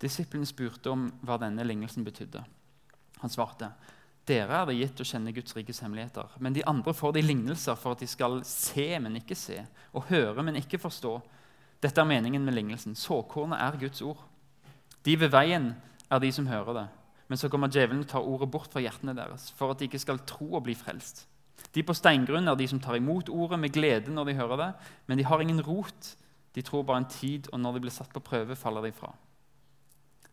Disiplene 0.00 0.46
spurte 0.46 0.90
om 0.90 1.12
hva 1.22 1.38
denne 1.38 1.64
lignelsen 1.64 2.04
betydde. 2.04 2.44
Han 3.20 3.30
svarte, 3.30 3.72
'Dere 4.26 4.62
er 4.62 4.66
det 4.66 4.76
gitt 4.76 5.00
å 5.00 5.04
kjenne 5.04 5.32
Guds 5.32 5.56
rikes 5.56 5.80
hemmeligheter.' 5.80 6.38
'Men 6.38 6.52
de 6.52 6.64
andre 6.66 6.94
får 6.94 7.12
de 7.12 7.22
lignelser 7.22 7.74
for 7.74 7.92
at 7.92 8.00
de 8.00 8.06
skal 8.06 8.44
se, 8.44 8.98
men 8.98 9.16
ikke 9.16 9.34
se,' 9.34 9.66
'og 9.94 10.04
høre, 10.10 10.42
men 10.42 10.56
ikke 10.56 10.78
forstå.' 10.78 11.22
Dette 11.82 12.00
er 12.00 12.06
meningen 12.06 12.44
med 12.46 12.54
lignelsen. 12.54 12.94
Såkornet 12.94 13.58
er 13.60 13.78
Guds 13.80 14.02
ord. 14.06 14.20
De 15.02 15.16
ved 15.18 15.32
veien 15.34 15.72
er 16.10 16.22
de 16.22 16.30
som 16.32 16.46
hører 16.46 16.76
det. 16.76 16.86
Men 17.28 17.40
så 17.40 17.48
kommer 17.48 17.70
djevelen 17.72 18.04
og 18.04 18.10
tar 18.10 18.26
ordet 18.28 18.50
bort 18.52 18.70
fra 18.70 18.82
hjertene 18.84 19.14
deres, 19.16 19.48
for 19.56 19.72
at 19.72 19.80
de 19.80 19.88
ikke 19.88 20.02
skal 20.02 20.20
tro 20.28 20.52
og 20.52 20.66
bli 20.66 20.74
frelst. 20.78 21.24
De 21.72 21.82
på 21.86 21.94
steingrunn 21.96 22.50
er 22.50 22.58
de 22.58 22.66
som 22.68 22.80
tar 22.82 22.98
imot 22.98 23.30
ordet 23.32 23.58
med 23.60 23.72
glede 23.72 24.12
når 24.12 24.28
de 24.28 24.38
hører 24.38 24.60
det, 24.60 24.70
men 25.06 25.18
de 25.18 25.26
har 25.26 25.40
ingen 25.40 25.62
rot. 25.64 26.14
De 26.54 26.62
tror 26.62 26.84
bare 26.84 27.02
en 27.02 27.08
tid, 27.08 27.48
og 27.52 27.60
når 27.60 27.78
de 27.78 27.84
blir 27.86 27.94
satt 27.94 28.12
på 28.12 28.20
prøve, 28.20 28.56
faller 28.56 28.84
de 28.84 28.92
fra. 28.92 29.12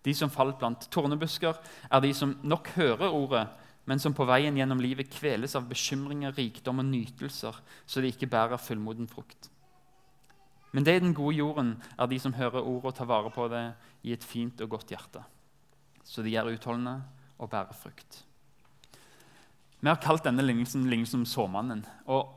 De 0.06 0.13
som 0.15 0.32
falt 0.32 0.60
blant 0.60 0.88
tornebusker, 0.91 1.56
er 1.91 2.03
de 2.03 2.12
som 2.15 2.36
nok 2.44 2.72
hører 2.75 3.15
ordet, 3.15 3.46
men 3.86 4.00
som 4.00 4.13
på 4.13 4.27
veien 4.27 4.58
gjennom 4.58 4.82
livet 4.84 5.10
kveles 5.12 5.56
av 5.58 5.70
bekymringer, 5.70 6.36
rikdom 6.38 6.84
og 6.84 6.89
nytelser, 6.91 7.56
så 7.88 8.03
de 8.03 8.12
ikke 8.12 8.29
bærer 8.29 8.62
fullmoden 8.62 9.08
frukt. 9.10 9.50
Men 10.72 10.86
det 10.86 10.96
i 10.96 11.02
den 11.02 11.16
gode 11.18 11.38
jorden 11.40 11.74
er 11.98 12.10
de 12.10 12.20
som 12.22 12.36
hører 12.38 12.62
ordet 12.62 12.92
og 12.92 12.98
tar 12.98 13.10
vare 13.10 13.32
på 13.34 13.48
det 13.50 13.64
i 14.06 14.14
et 14.14 14.26
fint 14.26 14.62
og 14.62 14.76
godt 14.76 14.94
hjerte. 14.94 15.24
Så 16.06 16.22
de 16.26 16.36
er 16.38 16.50
utholdende 16.50 17.00
og 17.40 17.50
bærer 17.50 17.74
frukt. 17.78 18.24
Vi 19.80 19.88
har 19.88 20.02
kalt 20.04 20.26
denne 20.28 20.44
lignelsen 20.44 20.90
lignelsen 20.92 21.24
om 21.24 21.30
såmannen. 21.30 21.86
Og 22.12 22.36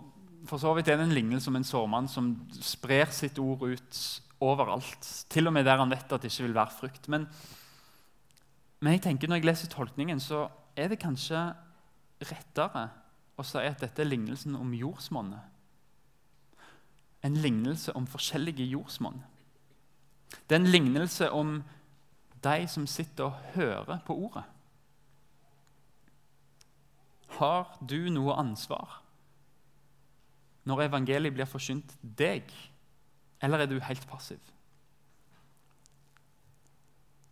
for 0.49 0.63
så 0.63 0.73
vidt 0.77 0.89
er 0.89 0.99
det 0.99 1.09
en 1.09 1.17
lignelse 1.17 1.51
om 1.51 1.59
en 1.59 1.67
såmann 1.67 2.09
som 2.11 2.33
sprer 2.63 3.11
sitt 3.15 3.39
ord 3.43 3.67
ut 3.67 4.01
overalt. 4.43 5.11
Til 5.31 5.51
og 5.51 5.55
med 5.55 5.67
der 5.67 5.83
han 5.83 5.93
vet 5.93 6.13
at 6.13 6.23
det 6.23 6.33
ikke 6.33 6.49
vil 6.49 6.57
være 6.57 6.79
frukt. 6.79 7.09
Men, 7.13 7.27
men 8.81 8.97
jeg 8.97 9.05
tenker 9.09 9.29
når 9.29 9.43
jeg 9.43 9.51
leser 9.51 9.73
tolkningen, 9.75 10.23
så 10.23 10.47
er 10.79 10.89
det 10.89 11.03
kanskje 11.03 11.51
rettere 12.23 12.89
å 13.37 13.45
si 13.47 13.61
at 13.61 13.83
dette 13.83 14.03
er 14.03 14.09
lignelsen 14.09 14.57
om 14.57 14.73
jordsmonnet 14.77 15.52
en 17.23 17.37
lignelse 17.39 17.93
om 17.97 18.07
forskjellige 18.07 18.67
jordsmonn. 18.73 19.23
Det 20.49 20.57
er 20.57 20.61
en 20.61 20.73
lignelse 20.73 21.31
om 21.31 21.61
de 22.43 22.69
som 22.69 22.87
sitter 22.87 23.25
og 23.25 23.39
hører 23.55 24.01
på 24.07 24.17
ordet. 24.17 24.45
Har 27.39 27.77
du 27.81 28.11
noe 28.13 28.37
ansvar 28.37 28.99
når 30.69 30.85
evangeliet 30.85 31.35
blir 31.35 31.49
forsynt 31.49 31.95
deg, 32.03 32.47
eller 33.43 33.65
er 33.65 33.71
du 33.71 33.81
helt 33.83 34.05
passiv? 34.11 34.39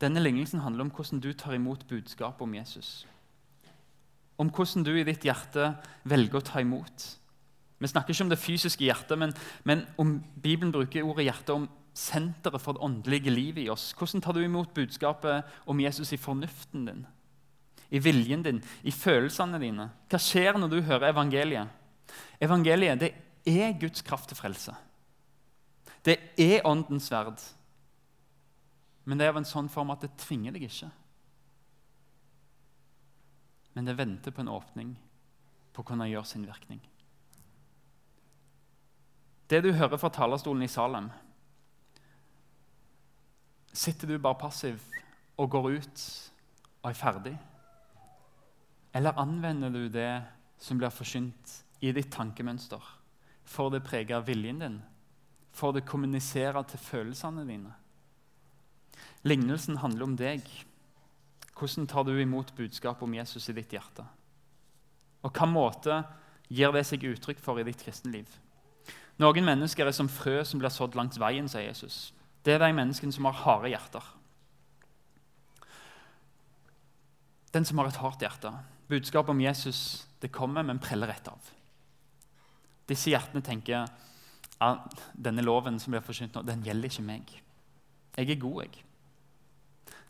Denne 0.00 0.22
lignelsen 0.22 0.62
handler 0.64 0.86
om 0.86 0.92
hvordan 0.94 1.20
du 1.20 1.32
tar 1.36 1.54
imot 1.54 1.84
budskapet 1.88 2.42
om 2.42 2.54
Jesus. 2.56 3.06
Om 4.40 4.48
hvordan 4.48 4.86
du 4.86 4.94
i 4.96 5.04
ditt 5.04 5.26
hjerte 5.26 5.74
velger 6.08 6.40
å 6.40 6.46
ta 6.46 6.62
imot 6.64 7.19
vi 7.80 7.88
snakker 7.88 8.12
ikke 8.12 8.26
om 8.26 8.32
det 8.32 8.40
fysiske 8.40 8.84
hjertet, 8.84 9.16
men, 9.18 9.32
men 9.64 9.86
om 9.98 10.18
Bibelen 10.42 10.72
bruker 10.72 11.06
ordet 11.06 11.30
hjerte 11.30 11.54
om 11.56 11.68
senteret 11.96 12.60
for 12.60 12.76
det 12.76 12.84
åndelige 12.84 13.32
livet 13.32 13.64
i 13.64 13.70
oss. 13.72 13.90
Hvordan 13.96 14.20
tar 14.22 14.36
du 14.36 14.42
imot 14.44 14.74
budskapet 14.76 15.48
om 15.64 15.80
Jesus 15.80 16.12
i 16.12 16.20
fornuften 16.20 16.84
din, 16.86 17.00
i 17.88 17.98
viljen 17.98 18.44
din, 18.44 18.60
i 18.84 18.92
følelsene 18.92 19.60
dine? 19.62 19.88
Hva 20.12 20.20
skjer 20.20 20.60
når 20.60 20.74
du 20.74 20.78
hører 20.84 21.08
evangeliet? 21.14 21.72
Evangeliet 22.40 23.00
det 23.00 23.14
er 23.48 23.72
Guds 23.80 24.04
kraft 24.04 24.28
til 24.28 24.38
frelse. 24.38 24.76
Det 26.04 26.18
er 26.40 26.66
åndens 26.68 27.08
sverd. 27.08 27.40
Men 29.08 29.18
det 29.18 29.26
er 29.26 29.32
av 29.32 29.40
en 29.40 29.48
sånn 29.48 29.72
form 29.72 29.92
at 29.94 30.04
det 30.04 30.12
tvinger 30.20 30.52
deg 30.52 30.68
ikke. 30.68 30.92
Men 33.72 33.88
det 33.88 33.96
venter 33.96 34.34
på 34.34 34.44
en 34.44 34.52
åpning 34.52 34.94
på 35.72 35.80
å 35.80 35.88
kunne 35.88 36.08
gjøre 36.10 36.28
sin 36.28 36.44
virkning. 36.44 36.80
Det 39.50 39.64
du 39.64 39.72
hører 39.74 39.98
fra 39.98 40.12
talerstolen 40.14 40.62
i 40.62 40.70
Salem 40.70 41.08
Sitter 43.70 44.06
du 44.06 44.18
bare 44.18 44.38
passiv 44.38 44.82
og 45.40 45.50
går 45.50 45.66
ut 45.80 46.04
og 46.82 46.90
er 46.90 46.98
ferdig? 46.98 47.32
Eller 48.94 49.18
anvender 49.18 49.70
du 49.74 49.88
det 49.90 50.22
som 50.60 50.78
blir 50.78 50.92
forsynt, 50.92 51.54
i 51.80 51.92
ditt 51.96 52.10
tankemønster? 52.12 52.82
Får 53.46 53.70
det 53.72 53.84
prege 53.86 54.18
viljen 54.26 54.58
din? 54.60 54.80
Får 55.56 55.78
det 55.78 55.86
kommunisere 55.88 56.62
til 56.68 56.82
følelsene 56.82 57.46
dine? 57.48 57.72
Lignelsen 59.22 59.80
handler 59.80 60.10
om 60.10 60.18
deg. 60.18 60.44
Hvordan 61.56 61.88
tar 61.88 62.04
du 62.04 62.12
imot 62.18 62.52
budskapet 62.56 63.06
om 63.06 63.16
Jesus 63.16 63.48
i 63.48 63.56
ditt 63.56 63.72
hjerte? 63.72 64.04
Og 65.22 65.30
hvilken 65.30 65.54
måte 65.54 66.02
gir 66.48 66.74
det 66.74 66.84
seg 66.88 67.06
uttrykk 67.08 67.40
for 67.42 67.60
i 67.60 67.66
ditt 67.66 67.80
kristenliv? 67.80 68.28
Noen 69.20 69.44
mennesker 69.44 69.86
er 69.86 69.92
som 69.92 70.08
frø 70.08 70.40
som 70.48 70.60
blir 70.62 70.72
sådd 70.72 70.96
langs 70.96 71.20
veien, 71.20 71.48
sier 71.50 71.66
Jesus. 71.66 72.10
Det 72.44 72.54
er 72.54 72.62
de 72.62 72.72
menneskene 72.72 73.12
som 73.12 73.28
har 73.28 73.36
harde 73.42 73.72
hjerter. 73.72 74.06
Den 77.52 77.66
som 77.66 77.78
har 77.78 77.90
et 77.90 77.98
hardt 78.00 78.22
hjerte. 78.22 78.52
Budskapet 78.88 79.34
om 79.34 79.42
Jesus 79.42 80.06
det 80.22 80.32
kommer, 80.32 80.62
men 80.62 80.80
preller 80.82 81.10
rett 81.10 81.28
av. 81.28 81.50
Disse 82.88 83.12
hjertene 83.12 83.42
tenker 83.44 83.86
at 84.60 85.02
denne 85.14 85.44
loven 85.44 85.78
som 85.80 85.94
blir 85.94 86.04
forsynt 86.04 86.34
nå, 86.36 86.42
den 86.44 86.64
gjelder 86.64 86.90
ikke 86.90 87.06
meg. 87.06 87.32
Jeg 88.16 88.30
er 88.34 88.40
god, 88.40 88.64
jeg. 88.64 88.84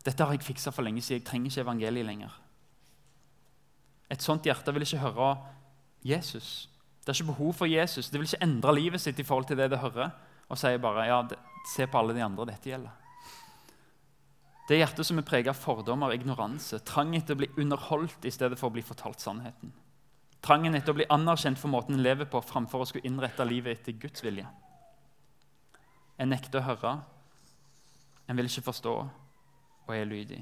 Dette 0.05 0.25
har 0.25 0.35
jeg 0.35 0.43
fiksa 0.43 0.73
for 0.73 0.83
lenge 0.83 1.03
siden. 1.05 1.21
Jeg 1.21 1.27
trenger 1.27 1.51
ikke 1.51 1.63
evangeliet 1.65 2.07
lenger. 2.07 2.35
Et 4.11 4.21
sånt 4.21 4.45
hjerte 4.45 4.73
vil 4.75 4.83
ikke 4.83 5.03
høre 5.05 5.29
Jesus. 6.03 6.70
Det 7.01 7.09
er 7.09 7.17
ikke 7.17 7.33
behov 7.33 7.53
for 7.57 7.69
Jesus. 7.69 8.09
Det 8.09 8.19
vil 8.19 8.29
ikke 8.29 8.45
endre 8.45 8.73
livet 8.77 9.01
sitt 9.01 9.19
i 9.19 9.25
forhold 9.25 9.49
til 9.49 9.57
det 9.57 9.71
det 9.73 9.81
hører. 9.81 10.11
Og 10.51 10.59
sier 10.59 10.81
bare 10.81 11.07
ja, 11.07 11.21
se 11.71 11.87
på 11.87 11.99
alle 11.99 12.13
de 12.17 12.23
andre 12.25 12.45
dette 12.51 12.69
gjelder. 12.69 12.97
Det 14.67 14.77
er 14.77 14.83
hjertet 14.83 15.07
som 15.07 15.17
er 15.19 15.25
preget 15.27 15.51
av 15.51 15.57
fordommer 15.59 16.13
ignoranse, 16.15 16.77
trang 16.87 17.15
etter 17.17 17.35
å 17.35 17.41
bli 17.41 17.49
underholdt 17.59 18.27
i 18.27 18.31
stedet 18.31 18.59
for 18.59 18.69
å 18.69 18.75
bli 18.75 18.83
fortalt 18.85 19.19
sannheten. 19.19 19.73
Trangen 20.41 20.77
etter 20.77 20.93
å 20.93 20.97
bli 20.97 21.09
anerkjent 21.11 21.59
for 21.59 21.69
måten 21.73 21.97
en 21.97 22.03
lever 22.05 22.29
på, 22.29 22.39
framfor 22.41 22.83
å 22.83 22.87
skulle 22.89 23.09
innrette 23.09 23.45
livet 23.45 23.81
etter 23.81 23.97
Guds 23.99 24.23
vilje. 24.23 24.47
En 26.21 26.31
nekter 26.31 26.61
å 26.61 26.65
høre, 26.69 26.93
en 28.29 28.39
vil 28.39 28.49
ikke 28.49 28.69
forstå 28.69 28.95
og 29.01 29.93
er 29.93 30.07
lydig. 30.07 30.39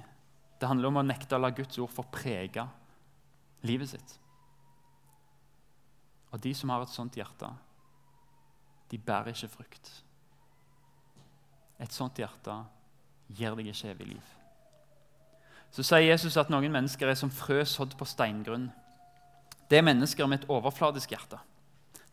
Det 0.59 0.67
handler 0.69 0.91
om 0.91 1.01
å 1.01 1.07
nekte 1.07 1.35
å 1.35 1.41
la 1.41 1.51
Guds 1.55 1.79
ord 1.81 1.91
få 1.91 2.05
prege 2.11 2.67
livet 3.65 3.91
sitt. 3.95 4.15
Og 6.31 6.41
de 6.43 6.53
som 6.55 6.69
har 6.69 6.83
et 6.85 6.93
sånt 6.93 7.17
hjerte, 7.17 7.49
de 8.91 8.97
bærer 8.97 9.33
ikke 9.33 9.51
frukt. 9.53 9.91
Et 11.79 11.93
sånt 11.93 12.17
hjerte 12.19 12.55
gir 13.29 13.55
deg 13.55 13.69
ikke 13.71 13.93
evig 13.93 14.11
liv. 14.15 14.35
Så 15.71 15.85
sier 15.85 16.07
Jesus 16.07 16.37
at 16.41 16.49
noen 16.49 16.71
mennesker 16.73 17.11
er 17.11 17.17
som 17.17 17.31
frø 17.33 17.61
sådd 17.67 17.93
på 17.97 18.07
steingrunn. 18.09 18.69
Det 19.69 19.77
er 19.77 19.85
mennesker 19.85 20.25
med 20.25 20.41
et 20.41 20.49
overfladisk 20.49 21.13
hjerte. 21.13 21.37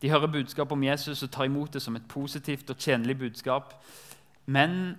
De 0.01 0.11
hører 0.13 0.29
budskap 0.29 0.71
om 0.71 0.83
Jesus 0.85 1.23
og 1.25 1.31
tar 1.33 1.49
imot 1.49 1.73
det 1.73 1.81
som 1.81 1.95
et 1.97 2.05
positivt 2.09 2.69
og 2.69 2.77
tjenlig 2.77 3.17
budskap. 3.17 3.73
Men 4.45 4.95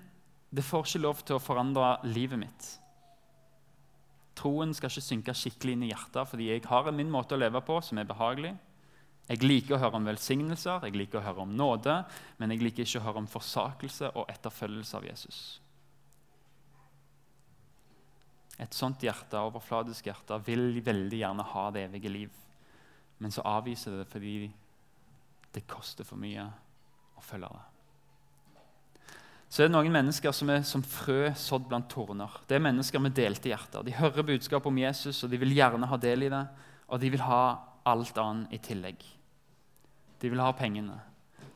det 0.50 0.64
får 0.66 0.88
ikke 0.88 1.04
lov 1.04 1.22
til 1.22 1.38
å 1.38 1.42
forandre 1.42 1.96
livet 2.10 2.40
mitt. 2.40 2.70
Troen 4.38 4.74
skal 4.74 4.90
ikke 4.90 5.06
synke 5.06 5.34
skikkelig 5.34 5.74
inn 5.74 5.86
i 5.86 5.92
hjertet 5.92 6.30
fordi 6.30 6.50
jeg 6.50 6.66
har 6.66 6.90
min 6.94 7.10
måte 7.10 7.34
å 7.36 7.40
leve 7.40 7.62
på 7.62 7.78
som 7.82 7.98
er 7.98 8.10
behagelig. 8.10 8.56
Jeg 9.28 9.44
liker 9.44 9.76
å 9.76 9.80
høre 9.82 9.98
om 9.98 10.06
velsignelser, 10.08 10.86
jeg 10.88 10.96
liker 10.96 11.20
å 11.20 11.26
høre 11.26 11.44
om 11.44 11.50
nåde, 11.52 11.98
men 12.40 12.54
jeg 12.54 12.62
liker 12.64 12.86
ikke 12.86 13.02
å 13.02 13.06
høre 13.10 13.20
om 13.20 13.28
forsakelse 13.28 14.12
og 14.16 14.30
etterfølgelse 14.32 14.96
av 14.96 15.04
Jesus. 15.04 15.40
Et 18.58 18.74
sånt 18.74 19.04
hjerte, 19.04 19.38
overfladisk 19.38 20.08
hjerte 20.08 20.40
vil 20.46 20.80
veldig 20.82 21.20
gjerne 21.20 21.44
ha 21.52 21.66
det 21.74 21.84
evige 21.90 22.10
liv, 22.14 22.38
men 23.20 23.34
så 23.34 23.44
avviser 23.46 24.00
det 24.00 24.08
fordi 24.08 24.48
det 25.54 25.66
koster 25.68 26.08
for 26.08 26.20
mye 26.20 26.46
å 27.18 27.24
følge 27.24 27.52
det. 27.52 27.66
Så 29.48 29.62
er 29.62 29.68
det 29.68 29.76
noen 29.76 29.92
mennesker 29.92 30.32
som 30.36 30.50
er 30.52 30.64
som 30.68 30.82
frø 30.84 31.30
sådd 31.36 31.68
blant 31.70 31.88
torner. 31.88 32.32
Det 32.48 32.58
er 32.58 32.64
mennesker 32.64 33.00
med 33.00 33.16
delte 33.16 33.48
hjerter. 33.48 33.84
De 33.84 33.96
hører 33.96 34.26
budskapet 34.34 34.68
om 34.68 34.80
Jesus, 34.80 35.22
og 35.24 35.32
de 35.32 35.40
vil 35.40 35.54
gjerne 35.56 35.88
ha 35.88 36.00
del 36.00 36.26
i 36.26 36.32
det. 36.32 36.42
Og 36.92 37.00
de 37.00 37.12
vil 37.14 37.24
ha 37.24 37.40
alt 37.88 38.20
annet 38.20 38.52
i 38.52 38.60
tillegg. 38.60 39.00
De 40.20 40.30
vil 40.30 40.42
ha 40.42 40.52
pengene. 40.52 40.96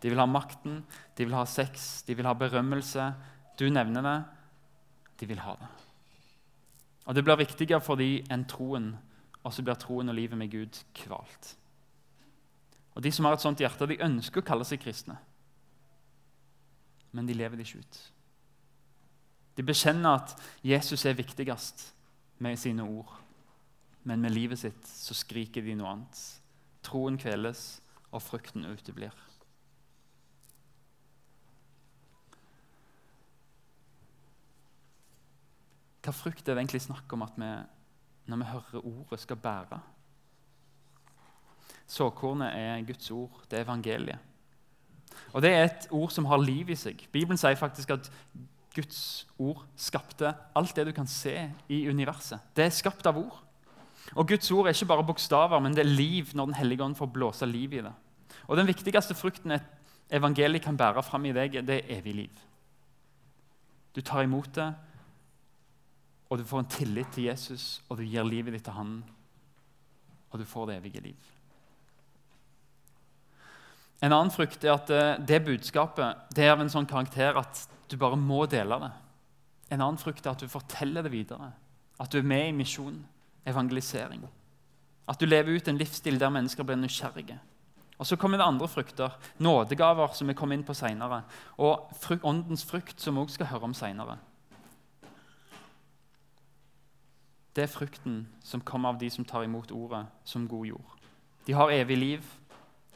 De 0.02 0.11
vil 0.11 0.19
ha 0.19 0.26
makten, 0.26 0.83
de 1.16 1.25
vil 1.25 1.35
ha 1.35 1.45
sex, 1.47 2.02
de 2.07 2.14
vil 2.19 2.26
ha 2.26 2.35
berømmelse. 2.35 3.12
Du 3.59 3.69
nevner 3.71 4.07
det. 4.07 4.19
De 5.21 5.26
vil 5.31 5.42
ha 5.42 5.57
det. 5.61 5.71
Og 7.07 7.14
Det 7.14 7.25
blir 7.25 7.37
viktigere 7.37 7.81
for 7.83 7.99
dem 7.99 8.26
enn 8.31 8.47
troen, 8.47 8.92
og 9.42 9.52
så 9.52 9.62
blir 9.62 9.78
troen 9.78 10.09
og 10.09 10.14
livet 10.14 10.38
med 10.38 10.50
Gud 10.50 10.78
kvalt. 10.95 11.57
Og 12.95 13.02
De 13.02 13.11
som 13.12 13.25
har 13.25 13.35
et 13.35 13.42
sånt 13.42 13.61
hjerte, 13.61 13.87
de 13.87 14.02
ønsker 14.02 14.42
å 14.42 14.47
kalle 14.47 14.66
seg 14.66 14.83
kristne 14.83 15.19
men 17.12 17.28
de 17.28 17.37
lever 17.37 17.61
det 17.61 17.69
ikke 17.69 17.85
ut. 17.85 17.99
De 19.57 19.64
bekjenner 19.69 20.16
at 20.16 20.33
Jesus 20.64 21.04
er 21.07 21.19
viktigst 21.19 21.90
med 22.42 22.59
sine 22.59 22.85
ord, 22.88 23.12
men 24.09 24.25
med 24.25 24.33
livet 24.35 24.62
sitt 24.62 24.88
så 24.88 25.14
skriker 25.14 25.64
de 25.64 25.76
noe 25.78 25.92
annet. 25.92 26.23
Troen 26.83 27.19
kveles, 27.21 27.82
og 28.12 28.23
frukten 28.23 28.66
uteblir. 28.69 29.14
Hva 36.02 36.12
frukt 36.14 36.49
er 36.49 36.57
det 36.57 36.64
egentlig 36.64 36.83
snakk 36.83 37.12
om 37.14 37.23
at 37.23 37.37
vi, 37.38 37.50
når 38.31 38.40
vi 38.40 38.50
hører 38.50 38.87
ordet, 38.87 39.21
skal 39.23 39.38
bære? 39.38 39.78
Såkornet 41.87 42.57
er 42.59 42.87
Guds 42.88 43.11
ord, 43.11 43.42
det 43.50 43.59
er 43.59 43.66
evangeliet. 43.66 44.19
Og 45.33 45.42
Det 45.42 45.50
er 45.52 45.64
et 45.64 45.87
ord 45.90 46.11
som 46.11 46.25
har 46.25 46.40
liv 46.40 46.71
i 46.71 46.76
seg. 46.76 47.07
Bibelen 47.12 47.38
sier 47.38 47.57
faktisk 47.57 47.90
at 47.95 48.11
Guds 48.75 49.26
ord 49.38 49.62
skapte 49.76 50.33
alt 50.57 50.76
det 50.76 50.87
du 50.88 50.92
kan 50.97 51.07
se 51.07 51.35
i 51.69 51.85
universet. 51.88 52.40
Det 52.57 52.64
er 52.64 52.75
skapt 52.75 53.07
av 53.07 53.19
ord. 53.21 53.38
Og 54.16 54.28
Guds 54.28 54.50
ord 54.50 54.66
er 54.66 54.75
ikke 54.75 54.90
bare 54.90 55.07
bokstaver, 55.07 55.61
men 55.61 55.76
det 55.76 55.85
er 55.85 55.92
liv 55.92 56.33
når 56.35 56.47
Den 56.47 56.59
hellige 56.59 56.85
ånd 56.85 56.97
får 56.97 57.12
blåse 57.12 57.47
liv 57.47 57.73
i 57.73 57.85
det. 57.85 57.92
Og 58.52 58.59
Den 58.59 58.68
viktigste 58.68 59.14
frukten 59.16 59.54
et 59.56 59.68
evangeliet 60.12 60.61
kan 60.61 60.76
bære 60.76 61.02
fram 61.02 61.25
i 61.25 61.32
deg, 61.32 61.54
det 61.64 61.78
er 61.78 61.92
evig 61.97 62.12
liv. 62.14 62.40
Du 63.97 64.02
tar 64.04 64.26
imot 64.26 64.50
det, 64.54 64.66
og 66.28 66.38
du 66.38 66.44
får 66.44 66.61
en 66.61 66.68
tillit 66.75 67.09
til 67.14 67.30
Jesus, 67.30 67.80
og 67.88 67.97
du 67.97 68.02
gir 68.04 68.26
livet 68.28 68.52
ditt 68.52 68.64
til 68.66 68.76
Han, 68.76 68.99
og 70.30 70.38
du 70.40 70.44
får 70.44 70.66
det 70.68 70.76
evige 70.76 71.00
liv. 71.00 71.30
En 74.02 74.12
annen 74.12 74.32
frykt 74.35 74.64
er 74.66 74.75
at 74.75 74.90
eh, 74.90 75.21
det 75.28 75.44
budskapet 75.47 76.35
det 76.37 76.44
er 76.44 76.52
av 76.52 76.61
en 76.61 76.73
sånn 76.73 76.88
karakter 76.90 77.38
at 77.38 77.62
du 77.88 77.97
bare 77.97 78.18
må 78.21 78.42
dele 78.50 78.76
det. 78.82 78.90
En 79.71 79.80
annen 79.80 80.00
frykt 80.00 80.26
er 80.26 80.35
at 80.35 80.42
du 80.42 80.50
forteller 80.50 81.06
det 81.06 81.12
videre. 81.14 81.52
At 82.00 82.12
du 82.12 82.18
er 82.18 82.27
med 82.27 82.48
i 82.50 82.57
misjon, 82.57 82.98
evangelisering. 83.48 84.27
At 85.09 85.20
du 85.20 85.24
lever 85.24 85.57
ut 85.57 85.68
en 85.68 85.81
livsstil 85.81 86.20
der 86.20 86.35
mennesker 86.35 86.66
blir 86.66 86.81
nysgjerrige. 86.81 87.38
Og 88.03 88.07
Så 88.07 88.17
kommer 88.17 88.38
det 88.38 88.45
andre 88.45 88.67
frukter, 88.69 89.11
nådegaver, 89.38 90.09
som 90.12 90.29
vi 90.29 90.35
kommer 90.35 90.59
inn 90.59 90.65
på 90.67 90.75
seinere. 90.75 91.21
Og 91.62 91.93
frukt, 92.03 92.25
åndens 92.27 92.65
frukt, 92.67 93.01
som 93.01 93.15
vi 93.15 93.23
også 93.23 93.37
skal 93.38 93.47
høre 93.47 93.69
om 93.69 93.75
seinere. 93.79 94.17
Det 97.55 97.62
er 97.62 97.71
frukten 97.71 98.25
som 98.43 98.65
kommer 98.67 98.88
av 98.88 98.99
de 98.99 99.11
som 99.11 99.25
tar 99.25 99.45
imot 99.47 99.71
ordet 99.71 100.03
som 100.25 100.49
god 100.49 100.67
jord. 100.67 100.97
De 101.47 101.55
har 101.55 101.71
evig 101.71 101.99
liv, 101.99 102.27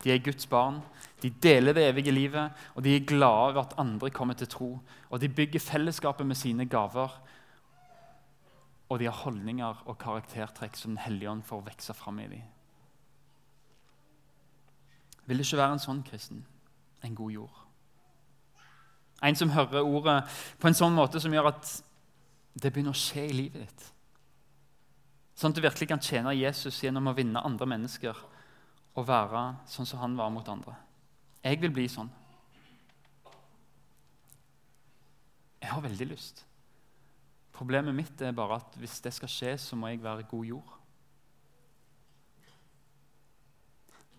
de 0.03 0.11
er 0.11 0.19
Guds 0.19 0.47
barn, 0.51 0.83
de 1.23 1.31
deler 1.31 1.73
det 1.73 1.87
evige 1.87 2.11
livet, 2.11 2.51
og 2.75 2.83
de 2.83 2.97
er 2.97 3.07
glade 3.07 3.53
over 3.53 3.63
at 3.63 3.79
andre 3.79 4.11
kommer 4.11 4.35
til 4.35 4.49
tro. 4.49 4.81
Og 5.11 5.21
de 5.21 5.29
bygger 5.29 5.61
fellesskapet 5.61 6.27
med 6.27 6.35
sine 6.35 6.67
gaver. 6.67 7.15
Og 8.89 8.99
de 8.99 9.05
har 9.05 9.23
holdninger 9.23 9.87
og 9.87 9.99
karaktertrekk 9.99 10.77
som 10.77 10.91
Den 10.91 11.05
hellige 11.07 11.31
ånd 11.31 11.43
får 11.43 11.61
vokse 11.71 11.95
fram 11.95 12.19
i 12.19 12.27
dem. 12.27 12.56
Vil 15.27 15.39
det 15.41 15.47
ikke 15.47 15.61
være 15.61 15.77
en 15.77 15.83
sånn 15.83 16.03
kristen? 16.07 16.45
En 17.05 17.17
god 17.19 17.35
jord. 17.35 17.63
En 19.27 19.37
som 19.39 19.51
hører 19.51 19.83
ordet 19.83 20.21
på 20.61 20.69
en 20.69 20.77
sånn 20.77 20.95
måte 20.97 21.21
som 21.23 21.33
gjør 21.35 21.51
at 21.51 21.71
det 22.57 22.73
begynner 22.73 22.95
å 22.95 23.01
skje 23.01 23.27
i 23.27 23.37
livet 23.37 23.67
ditt. 23.67 23.87
Sånn 25.37 25.53
at 25.53 25.59
du 25.59 25.65
virkelig 25.65 25.89
kan 25.91 26.01
tjene 26.01 26.33
Jesus 26.37 26.79
gjennom 26.81 27.11
å 27.11 27.17
vinne 27.17 27.43
andre 27.45 27.69
mennesker 27.69 28.17
og 28.97 29.09
være 29.09 29.43
sånn 29.69 29.89
som 29.89 30.01
han 30.01 30.17
var 30.17 30.31
mot 30.33 30.49
andre. 30.49 30.77
Jeg 31.45 31.61
vil 31.61 31.75
bli 31.75 31.85
sånn. 31.93 32.09
Jeg 35.61 35.73
har 35.73 35.85
veldig 35.85 36.09
lyst. 36.09 36.45
Problemet 37.57 37.97
mitt 37.97 38.23
er 38.23 38.35
bare 38.37 38.61
at 38.61 38.75
hvis 38.81 38.99
det 39.05 39.13
skal 39.17 39.31
skje, 39.33 39.53
så 39.61 39.77
må 39.77 39.91
jeg 39.91 40.03
være 40.05 40.29
god 40.31 40.49
jord. 40.49 40.73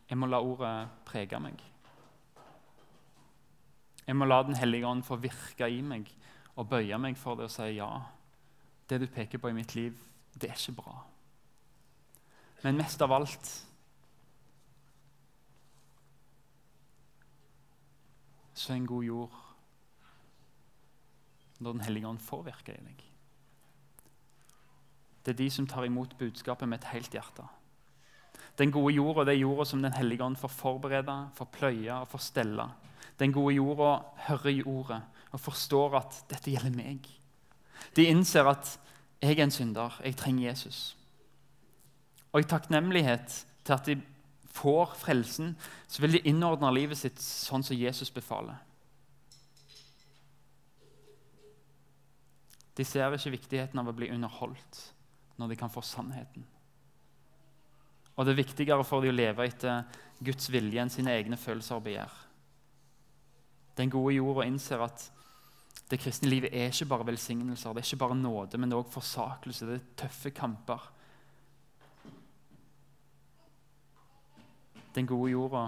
Jeg 0.09 0.17
må 0.17 0.29
la 0.29 0.39
ordet 0.39 0.89
prege 1.05 1.39
meg. 1.43 1.59
Jeg 4.07 4.15
må 4.15 4.25
la 4.25 4.43
Den 4.43 4.55
hellige 4.55 4.87
ånd 4.87 5.03
få 5.03 5.17
virke 5.19 5.67
i 5.69 5.81
meg 5.81 6.07
og 6.55 6.69
bøye 6.69 6.97
meg 6.97 7.17
for 7.19 7.35
det 7.35 7.49
og 7.49 7.51
si 7.51 7.73
ja. 7.75 7.89
Det 8.87 9.01
du 9.01 9.07
peker 9.11 9.37
på 9.37 9.51
i 9.51 9.55
mitt 9.57 9.75
liv, 9.75 9.97
det 10.33 10.49
er 10.49 10.55
ikke 10.55 10.77
bra. 10.79 10.95
Men 12.63 12.79
mest 12.79 13.01
av 13.01 13.11
alt 13.11 13.51
så 18.57 18.73
en 18.73 18.87
god 18.87 19.03
jord 19.03 19.43
når 21.59 21.73
Den 21.73 21.81
hellige 21.81 22.07
ånd 22.07 22.19
får 22.21 22.43
virke 22.45 22.73
i 22.73 22.81
deg. 22.85 23.03
Det 25.25 25.33
er 25.33 25.37
de 25.37 25.49
som 25.51 25.67
tar 25.67 25.83
imot 25.83 26.17
budskapet 26.17 26.69
med 26.69 26.77
et 26.77 26.91
helt 26.93 27.11
hjerte. 27.11 27.43
Den 28.57 28.71
gode 28.73 28.95
jorda 28.95 29.25
det 29.27 29.35
er 29.35 29.43
jorda 29.43 29.65
som 29.69 29.81
Den 29.81 29.93
hellige 29.93 30.23
ånd 30.23 30.37
får 30.37 30.49
forberede, 30.49 31.17
får 31.37 31.49
pløye 31.53 31.93
og 31.93 32.09
får 32.09 32.23
stelle. 32.25 32.65
Den 33.19 33.33
gode 33.33 33.55
jorda 33.55 33.91
hører 34.27 34.49
i 34.49 34.63
ordet 34.63 35.01
og 35.31 35.41
forstår 35.41 35.97
at 35.99 36.19
dette 36.29 36.51
gjelder 36.51 36.73
meg. 36.73 37.07
De 37.95 38.05
innser 38.05 38.47
at 38.49 38.77
jeg 39.21 39.37
er 39.37 39.43
en 39.43 39.51
synder, 39.51 39.99
jeg 40.03 40.17
trenger 40.17 40.49
Jesus. 40.49 40.95
Og 42.33 42.41
i 42.41 42.49
takknemlighet 42.49 43.45
til 43.65 43.73
at 43.73 43.85
de 43.85 43.97
får 44.53 44.93
frelsen, 44.97 45.55
så 45.87 46.01
vil 46.01 46.17
de 46.17 46.25
innordne 46.29 46.69
livet 46.73 46.97
sitt 46.97 47.21
sånn 47.21 47.65
som 47.65 47.77
Jesus 47.77 48.11
befaler. 48.13 48.57
De 52.77 52.85
ser 52.85 53.13
ikke 53.13 53.33
viktigheten 53.33 53.81
av 53.81 53.89
å 53.89 53.95
bli 53.97 54.11
underholdt 54.13 54.83
når 55.37 55.49
de 55.53 55.57
kan 55.57 55.73
få 55.73 55.81
sannheten. 55.81 56.45
Og 58.17 58.25
det 58.25 58.33
er 58.33 58.41
viktigere 58.41 58.85
for 58.85 59.05
dem 59.05 59.13
å 59.13 59.17
leve 59.17 59.45
etter 59.45 59.85
Guds 60.25 60.49
vilje 60.49 60.81
enn 60.81 60.91
sine 60.91 61.13
egne 61.13 61.37
følelser 61.37 61.77
og 61.77 61.85
begjær. 61.85 62.13
Den 63.77 63.93
gode 63.93 64.15
jorda 64.15 64.47
innser 64.49 64.81
at 64.81 65.05
det 65.87 65.99
kristne 66.01 66.29
livet 66.31 66.51
er 66.51 66.71
ikke 66.71 66.89
bare 66.89 67.05
velsignelser, 67.07 67.73
det 67.73 67.83
er 67.83 67.87
ikke 67.87 68.01
bare 68.01 68.17
nåde, 68.17 68.57
men 68.57 68.73
også 68.73 68.97
forsakelse. 68.97 69.67
Det 69.69 69.75
er 69.77 69.91
tøffe 70.01 70.33
kamper. 70.35 70.89
Den 74.95 75.07
gode 75.07 75.31
jorda 75.31 75.67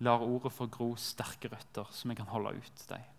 lar 0.00 0.24
ordet 0.24 0.52
få 0.52 0.66
gro 0.72 0.94
sterke 0.96 1.52
røtter, 1.52 1.92
så 1.92 2.08
vi 2.08 2.16
kan 2.16 2.32
holde 2.32 2.56
ut 2.56 2.86
dem. 2.88 3.12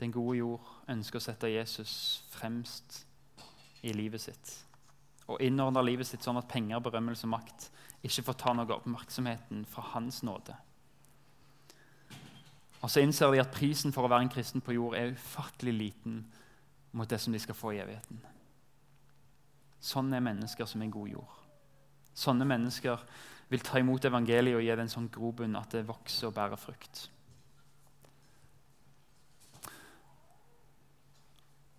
Den 0.00 0.12
gode 0.12 0.36
jord 0.38 0.68
ønsker 0.88 1.20
å 1.20 1.24
sette 1.24 1.50
Jesus 1.52 1.94
fremst 2.32 3.02
i 3.82 3.92
livet 3.96 4.22
sitt. 4.22 4.56
Og 5.30 5.40
innordner 5.44 5.84
livet 5.86 6.08
sitt 6.08 6.24
sånn 6.26 6.40
at 6.40 6.48
penger, 6.50 6.82
berømmelse 6.82 7.28
og 7.28 7.34
makt 7.36 7.68
ikke 8.06 8.24
får 8.26 8.38
ta 8.40 8.54
noe 8.56 8.66
av 8.66 8.80
oppmerksomheten 8.80 9.62
fra 9.68 9.84
Hans 9.92 10.22
nåde. 10.26 10.56
Og 12.80 12.88
så 12.88 13.02
innser 13.04 13.30
de 13.32 13.42
at 13.42 13.52
prisen 13.52 13.92
for 13.92 14.06
å 14.06 14.10
være 14.10 14.26
en 14.26 14.32
kristen 14.32 14.64
på 14.64 14.74
jord 14.74 14.96
er 14.96 15.12
ufattelig 15.12 15.74
liten 15.76 16.22
mot 16.96 17.08
det 17.08 17.20
som 17.20 17.32
de 17.32 17.40
skal 17.42 17.56
få 17.56 17.74
i 17.76 17.82
evigheten. 17.82 18.22
Sånn 19.80 20.10
er 20.16 20.24
mennesker 20.24 20.68
som 20.68 20.82
er 20.82 20.92
god 20.92 21.12
jord. 21.12 21.36
Sånne 22.16 22.48
mennesker 22.48 23.00
vil 23.50 23.62
ta 23.64 23.80
imot 23.80 24.04
evangeliet 24.08 24.58
og 24.58 24.64
gi 24.64 24.72
det 24.72 24.84
en 24.84 24.92
sånn 24.92 25.08
grobunn 25.12 25.58
at 25.58 25.72
det 25.76 25.86
vokser 25.88 26.30
og 26.30 26.36
bærer 26.36 26.60
frukt. 26.60 27.06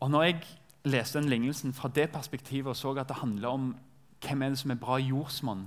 Og 0.02 0.10
når 0.10 0.26
jeg 0.28 0.40
leste 0.88 1.20
den 1.20 1.30
lignelsen 1.30 1.74
fra 1.74 1.89
det 1.94 2.10
perspektivet 2.12 2.72
og 2.72 2.78
så 2.78 2.94
at 2.98 3.10
det 3.10 3.22
handler 3.22 3.50
om 3.50 3.72
hvem 4.22 4.41
er 4.41 4.54
det 4.54 4.60
som 4.62 4.72
er 4.72 4.82
bra 4.82 4.98
jordsmonn, 5.02 5.65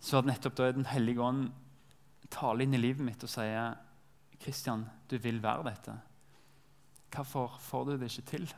så 0.00 0.20
at 0.20 0.28
nettopp 0.28 0.56
da 0.56 0.66
er 0.68 0.76
Den 0.76 0.86
hellige 0.86 1.20
ånd 1.20 1.46
taler 2.30 2.64
inn 2.64 2.74
i 2.74 2.80
livet 2.80 3.04
mitt 3.04 3.22
og 3.24 3.30
sier 3.30 3.76
Kristian, 4.40 4.84
du 5.08 5.16
vil 5.16 5.42
være 5.42 5.64
dette. 5.70 5.94
Hvorfor 7.14 7.56
får 7.60 7.84
du 7.84 7.92
det 7.96 8.10
ikke 8.10 8.28
til? 8.28 8.54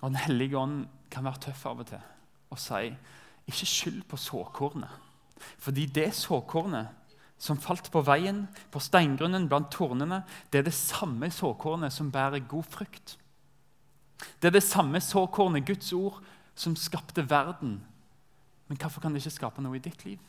Og 0.00 0.10
Den 0.10 0.16
hellige 0.16 0.58
ånd 0.58 0.86
kan 1.10 1.24
være 1.24 1.48
tøff 1.48 1.66
av 1.66 1.84
og 1.84 1.86
til 1.92 2.10
og 2.54 2.60
si 2.60 2.92
ikke 3.50 3.66
skyld 3.66 4.02
på 4.08 4.16
såkornet. 4.16 4.90
Fordi 5.58 5.86
det 5.86 6.12
såkornet 6.14 7.03
som 7.38 7.58
falt 7.60 7.90
på 7.92 8.02
veien, 8.06 8.44
på 8.72 8.80
steingrunnen 8.82 9.48
blant 9.50 9.70
tornene, 9.74 10.22
det 10.50 10.62
er 10.62 10.68
det 10.68 10.76
samme 10.76 11.30
såkornet 11.34 11.92
som 11.92 12.12
bærer 12.14 12.46
god 12.48 12.68
frukt. 12.70 13.16
Det 14.40 14.48
er 14.48 14.54
det 14.54 14.64
samme 14.64 15.00
såkornet, 15.02 15.66
Guds 15.66 15.92
ord, 15.92 16.22
som 16.54 16.76
skapte 16.78 17.24
verden. 17.30 17.80
Men 18.68 18.78
hvorfor 18.80 19.02
kan 19.02 19.12
det 19.12 19.20
ikke 19.22 19.38
skape 19.38 19.64
noe 19.64 19.76
i 19.76 19.82
ditt 19.82 20.04
liv? 20.06 20.20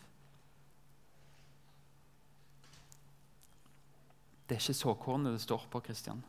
Det 4.46 4.58
er 4.58 4.62
ikke 4.62 4.78
såkornet 4.78 5.38
det 5.38 5.44
står 5.46 5.68
på, 5.72 5.82
Kristian. 5.86 6.24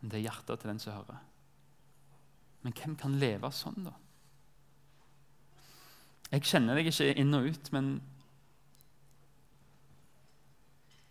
Men 0.00 0.12
det 0.12 0.20
er 0.20 0.28
hjertet 0.28 0.60
til 0.60 0.70
den 0.70 0.78
som 0.80 0.94
hører. 0.94 1.24
Men 2.62 2.76
hvem 2.76 2.94
kan 2.98 3.18
leve 3.20 3.50
sånn, 3.54 3.88
da? 3.88 3.94
Jeg 6.28 6.44
kjenner 6.44 6.76
deg 6.76 6.90
ikke 6.90 7.12
inn 7.16 7.36
og 7.36 7.48
ut, 7.48 7.70
men 7.72 7.98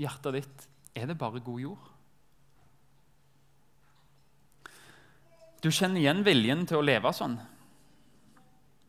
hjertet 0.02 0.38
ditt, 0.38 0.68
er 0.98 1.10
det 1.10 1.18
bare 1.20 1.44
god 1.44 1.62
jord? 1.62 1.94
Du 5.62 5.72
kjenner 5.74 6.02
igjen 6.02 6.24
viljen 6.26 6.66
til 6.70 6.80
å 6.80 6.86
leve 6.86 7.12
sånn, 7.16 7.38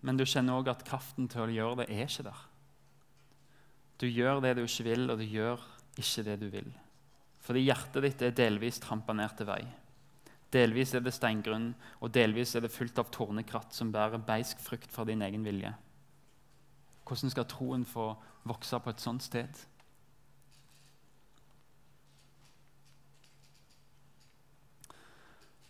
men 0.05 0.19
du 0.19 0.25
kjenner 0.29 0.61
òg 0.61 0.69
at 0.71 0.85
kraften 0.87 1.27
til 1.31 1.47
å 1.47 1.53
gjøre 1.53 1.81
det 1.81 1.89
er 1.91 2.05
ikke 2.05 2.29
der. 2.29 2.43
Du 3.99 4.07
gjør 4.07 4.43
det 4.45 4.55
du 4.59 4.63
ikke 4.63 4.87
vil, 4.87 5.09
og 5.11 5.19
du 5.19 5.27
gjør 5.27 5.65
ikke 5.99 6.25
det 6.29 6.37
du 6.39 6.47
vil. 6.53 6.69
Fordi 7.43 7.65
hjertet 7.65 8.05
ditt 8.05 8.23
er 8.23 8.37
delvis 8.37 8.79
trampa 8.83 9.17
ned 9.17 9.35
til 9.39 9.49
vei. 9.49 9.63
Delvis 10.55 10.95
er 10.97 11.03
det 11.05 11.13
steingrunn, 11.17 11.73
og 12.01 12.13
delvis 12.15 12.55
er 12.57 12.65
det 12.65 12.73
fullt 12.73 13.01
av 13.03 13.11
tornekratt 13.13 13.75
som 13.75 13.91
bærer 13.93 14.23
beisk 14.25 14.63
frukt 14.65 14.93
fra 14.93 15.05
din 15.09 15.25
egen 15.25 15.45
vilje. 15.45 15.73
Hvordan 17.09 17.33
skal 17.33 17.49
troen 17.49 17.85
få 17.89 18.13
vokse 18.49 18.79
på 18.85 18.93
et 18.93 19.03
sånt 19.03 19.25
sted? 19.25 19.65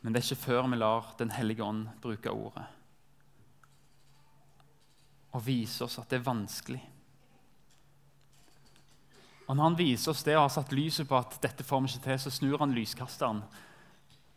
Men 0.00 0.12
det 0.14 0.20
er 0.20 0.28
ikke 0.28 0.46
før 0.46 0.68
vi 0.70 0.78
lar 0.78 1.14
Den 1.18 1.30
hellige 1.34 1.64
ånd 1.64 1.88
bruke 2.02 2.30
ordet 2.30 2.66
og 5.36 5.42
vise 5.44 5.84
oss 5.84 5.98
at 6.00 6.08
det 6.08 6.16
er 6.18 6.24
vanskelig. 6.24 6.80
Og 9.46 9.56
Når 9.56 9.62
han 9.62 9.76
viser 9.78 10.10
oss 10.10 10.22
det 10.24 10.34
og 10.34 10.46
har 10.46 10.54
satt 10.54 10.72
lyset 10.72 11.06
på 11.06 11.18
at 11.18 11.36
dette 11.44 11.64
får 11.64 11.82
vi 11.84 11.90
ikke 11.92 12.04
til, 12.06 12.18
så 12.18 12.32
snur 12.32 12.62
han 12.64 12.72
lyskasteren 12.74 13.42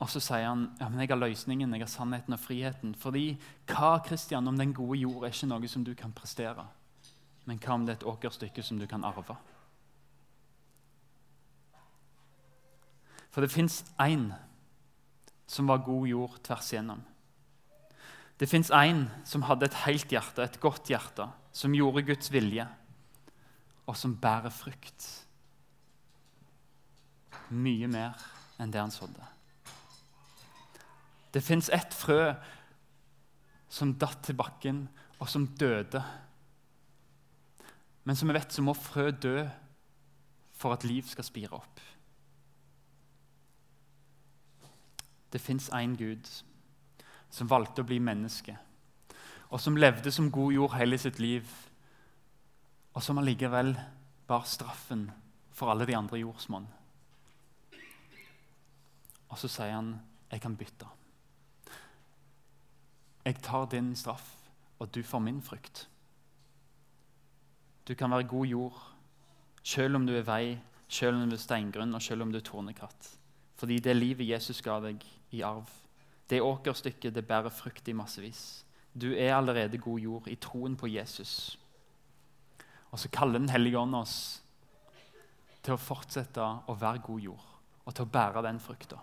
og 0.02 0.10
så 0.10 0.18
sier 0.24 0.48
han 0.48 0.64
ja, 0.80 0.88
men 0.90 1.04
jeg 1.04 1.12
har 1.12 1.20
løsningen, 1.22 1.74
jeg 1.76 1.84
har 1.84 1.90
sannheten 1.92 2.34
og 2.34 2.42
friheten. 2.42 2.94
Fordi 2.98 3.36
hva 3.70 4.00
Kristian, 4.02 4.48
om 4.50 4.58
den 4.58 4.74
gode 4.74 4.98
jord 4.98 5.28
er 5.28 5.34
ikke 5.34 5.50
noe 5.52 5.70
som 5.70 5.84
du 5.86 5.94
kan 5.98 6.14
prestere? 6.18 6.66
Men 7.46 7.60
hva 7.62 7.76
om 7.76 7.86
det 7.86 7.94
er 7.94 8.00
et 8.00 8.08
åkerstykke 8.10 8.66
som 8.66 8.80
du 8.82 8.88
kan 8.90 9.06
arve? 9.06 9.36
For 13.32 13.46
det 13.46 13.54
fins 13.54 13.84
én 14.02 14.32
som 15.52 15.68
var 15.68 15.84
god 15.84 16.08
jord 16.08 16.38
tvers 16.46 16.70
igjennom. 16.72 17.02
Det 18.40 18.48
fins 18.50 18.72
én 18.74 19.04
som 19.28 19.44
hadde 19.46 19.68
et 19.68 19.82
helt 19.84 20.14
hjerte, 20.14 20.44
et 20.44 20.60
godt 20.64 20.90
hjerte, 20.90 21.28
som 21.52 21.76
gjorde 21.76 22.06
Guds 22.08 22.32
vilje, 22.32 22.66
og 23.86 23.98
som 24.00 24.16
bærer 24.18 24.54
frukt. 24.56 25.10
Mye 27.52 27.90
mer 27.92 28.24
enn 28.62 28.72
det 28.72 28.80
han 28.80 28.94
sådde. 28.94 29.28
Det 31.32 31.44
fins 31.44 31.70
ett 31.70 31.94
frø 31.96 32.32
som 33.72 33.94
datt 34.00 34.24
til 34.26 34.40
bakken, 34.40 34.86
og 35.22 35.30
som 35.30 35.46
døde. 35.60 36.02
Men 38.04 38.18
som 38.18 38.32
vi 38.32 38.36
vet, 38.36 38.52
så 38.52 38.64
må 38.66 38.74
frø 38.74 39.12
dø 39.12 39.44
for 40.58 40.74
at 40.74 40.88
liv 40.88 41.06
skal 41.08 41.28
spire 41.28 41.60
opp. 41.60 41.84
Det 45.32 45.42
fins 45.42 45.70
én 45.70 45.96
Gud 45.98 46.28
som 47.32 47.48
valgte 47.48 47.82
å 47.82 47.88
bli 47.88 48.00
menneske, 48.04 48.58
og 49.50 49.60
som 49.60 49.78
levde 49.80 50.12
som 50.12 50.32
god 50.32 50.54
jord 50.54 50.76
hele 50.76 50.98
sitt 51.00 51.20
liv, 51.20 51.48
og 52.94 53.04
som 53.04 53.20
allikevel 53.22 53.74
bar 54.28 54.44
straffen 54.48 55.10
for 55.56 55.72
alle 55.72 55.88
de 55.88 55.96
andre 55.96 56.20
jordsmonn. 56.20 56.68
Og 59.32 59.38
så 59.40 59.48
sier 59.48 59.72
han, 59.72 60.02
'Jeg 60.32 60.42
kan 60.42 60.58
bytte'. 60.58 60.88
Jeg 63.26 63.42
tar 63.42 63.66
din 63.66 63.96
straff, 63.96 64.36
og 64.80 64.96
du 64.96 65.04
får 65.04 65.20
min 65.20 65.42
frykt. 65.42 65.90
Du 67.88 67.96
kan 67.96 68.12
være 68.12 68.28
god 68.28 68.46
jord 68.46 68.92
selv 69.64 69.96
om 69.96 70.08
du 70.08 70.14
er 70.14 70.22
vei, 70.22 70.60
selv 70.88 71.18
om 71.18 71.30
du 71.30 71.36
er 71.36 71.40
steingrunn 71.40 71.96
og 71.96 72.02
selv 72.02 72.22
om 72.22 72.32
du 72.32 72.38
er 72.38 72.46
tornekatt. 72.46 73.18
Fordi 73.56 73.80
det 73.80 73.96
livet 73.96 74.28
Jesus 74.28 74.62
ga 74.62 74.80
deg 74.80 75.04
i 75.32 75.42
arv, 75.46 75.70
det 76.30 76.42
åkerstykket, 76.42 77.16
det 77.16 77.28
bærer 77.28 77.52
frukt 77.52 77.88
i 77.88 77.96
massevis. 77.96 78.64
Du 78.94 79.12
er 79.12 79.36
allerede 79.36 79.78
god 79.78 80.00
jord 80.00 80.28
i 80.28 80.36
troen 80.36 80.78
på 80.80 80.88
Jesus. 80.88 81.58
Og 82.92 83.00
så 83.00 83.10
kaller 83.10 83.40
Den 83.40 83.50
hellige 83.50 83.80
ånd 83.80 83.96
oss 83.96 84.42
til 85.64 85.76
å 85.76 85.80
fortsette 85.80 86.42
å 86.42 86.76
være 86.76 87.04
god 87.06 87.20
jord 87.22 87.48
og 87.86 87.96
til 87.96 88.06
å 88.06 88.12
bære 88.14 88.44
den 88.46 88.60
frukta. 88.60 89.00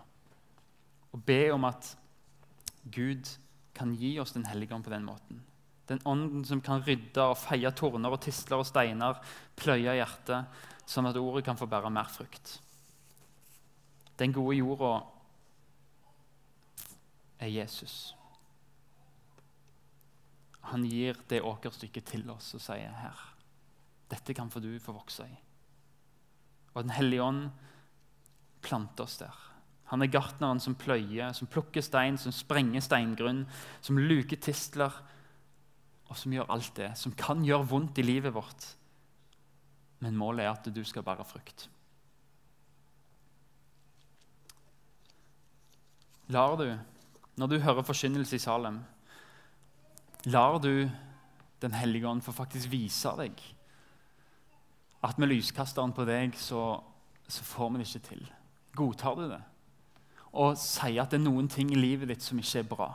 Og 1.13 1.21
be 1.25 1.51
om 1.53 1.65
at 1.65 1.95
Gud 2.85 3.27
kan 3.73 3.93
gi 3.95 4.17
oss 4.19 4.31
Den 4.31 4.45
hellige 4.45 4.75
ånd 4.75 4.85
på 4.85 4.93
den 4.93 5.05
måten. 5.05 5.41
Den 5.89 6.01
ånden 6.05 6.45
som 6.45 6.61
kan 6.61 6.83
rydde 6.85 7.23
og 7.31 7.37
feie 7.37 7.71
torner 7.73 8.13
og 8.13 8.21
tisler 8.21 8.61
og 8.61 8.67
steiner, 8.67 9.17
pløye 9.57 9.95
hjertet, 9.97 10.45
sånn 10.85 11.09
at 11.09 11.17
ordet 11.17 11.45
kan 11.45 11.57
få 11.57 11.65
bære 11.69 11.89
mer 11.89 12.09
frukt. 12.13 12.59
Den 14.17 14.33
gode 14.35 14.59
jorda 14.59 14.99
er 17.39 17.51
Jesus. 17.51 18.13
Han 20.69 20.85
gir 20.85 21.17
det 21.31 21.41
åkerstykket 21.41 22.05
til 22.13 22.29
oss 22.29 22.53
og 22.57 22.63
sier 22.63 22.93
her 23.01 23.25
dette 24.09 24.33
kan 24.33 24.49
få 24.49 24.57
du 24.63 24.71
få 24.81 24.93
vokse 24.95 25.21
i. 25.21 25.35
Og 26.73 26.81
Den 26.81 26.95
hellige 26.95 27.21
ånd 27.21 27.43
planter 28.65 29.05
oss 29.05 29.19
der. 29.21 29.35
Han 29.89 30.01
er 30.01 30.09
gartneren 30.09 30.61
som 30.61 30.75
pløyer, 30.77 31.33
som 31.33 31.49
plukker 31.49 31.81
stein, 31.81 32.17
som 32.17 32.33
sprenger 32.33 32.81
steingrunn, 32.81 33.43
som 33.81 33.97
luker 33.97 34.37
tistler, 34.41 34.93
og 36.09 36.17
som 36.17 36.33
gjør 36.33 36.49
alt 36.49 36.73
det 36.77 36.91
som 36.97 37.13
kan 37.13 37.43
gjøre 37.45 37.69
vondt 37.69 38.01
i 38.01 38.05
livet 38.05 38.33
vårt. 38.33 38.65
Men 40.01 40.17
målet 40.17 40.45
er 40.45 40.53
at 40.53 40.69
du 40.73 40.81
skal 40.85 41.05
bære 41.05 41.25
frukt. 41.27 41.67
Lar 46.29 46.57
du, 46.57 46.67
når 47.39 47.47
du 47.47 47.59
hører 47.63 47.87
forkynnelse 47.87 48.35
i 48.35 48.43
Salem, 48.43 48.81
lar 50.25 50.59
du 50.59 50.89
Den 51.59 51.73
hellige 51.75 52.07
ånd 52.07 52.21
få 52.23 52.31
faktisk 52.31 52.69
vise 52.71 53.11
deg 53.19 53.35
at 55.03 55.17
med 55.19 55.27
lyskasteren 55.27 55.91
på 55.91 56.05
deg 56.07 56.37
så, 56.39 56.79
så 57.27 57.43
får 57.43 57.73
vi 57.73 57.81
det 57.81 57.87
ikke 57.87 58.07
til. 58.07 58.21
Godtar 58.79 59.17
du 59.19 59.25
det? 59.27 59.41
og 60.31 60.57
sier 60.61 61.01
at 61.01 61.13
det 61.13 61.19
er 61.19 61.25
noen 61.25 61.47
ting 61.49 61.71
i 61.73 61.79
livet 61.79 62.11
ditt 62.11 62.25
som 62.25 62.39
ikke 62.39 62.61
er 62.61 62.69
bra, 62.69 62.89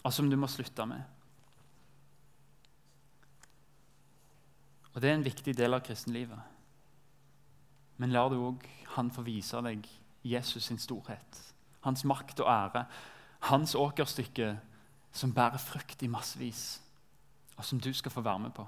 og 0.00 0.12
som 0.14 0.30
du 0.30 0.36
må 0.38 0.48
slutte 0.48 0.86
med. 0.86 1.02
Og 4.94 5.00
Det 5.00 5.10
er 5.10 5.14
en 5.14 5.24
viktig 5.24 5.54
del 5.54 5.74
av 5.74 5.84
kristenlivet. 5.86 6.38
Men 7.96 8.10
lar 8.10 8.30
du 8.30 8.40
òg 8.40 8.64
han 8.96 9.10
få 9.12 9.22
vise 9.22 9.60
deg 9.62 9.84
Jesus 10.26 10.66
sin 10.66 10.80
storhet, 10.82 11.42
hans 11.80 12.04
makt 12.04 12.40
og 12.40 12.50
ære, 12.52 12.84
hans 13.50 13.74
åkerstykke 13.74 14.58
som 15.12 15.34
bærer 15.34 15.58
frukt 15.58 16.02
i 16.02 16.10
massevis, 16.10 16.82
og 17.56 17.64
som 17.64 17.80
du 17.80 17.92
skal 17.92 18.10
få 18.10 18.20
være 18.20 18.38
med 18.38 18.50
på. 18.50 18.66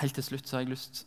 Helt 0.00 0.14
til 0.14 0.24
slutt 0.24 0.48
så 0.48 0.56
har 0.56 0.62
jeg 0.62 0.72
lyst 0.72 1.06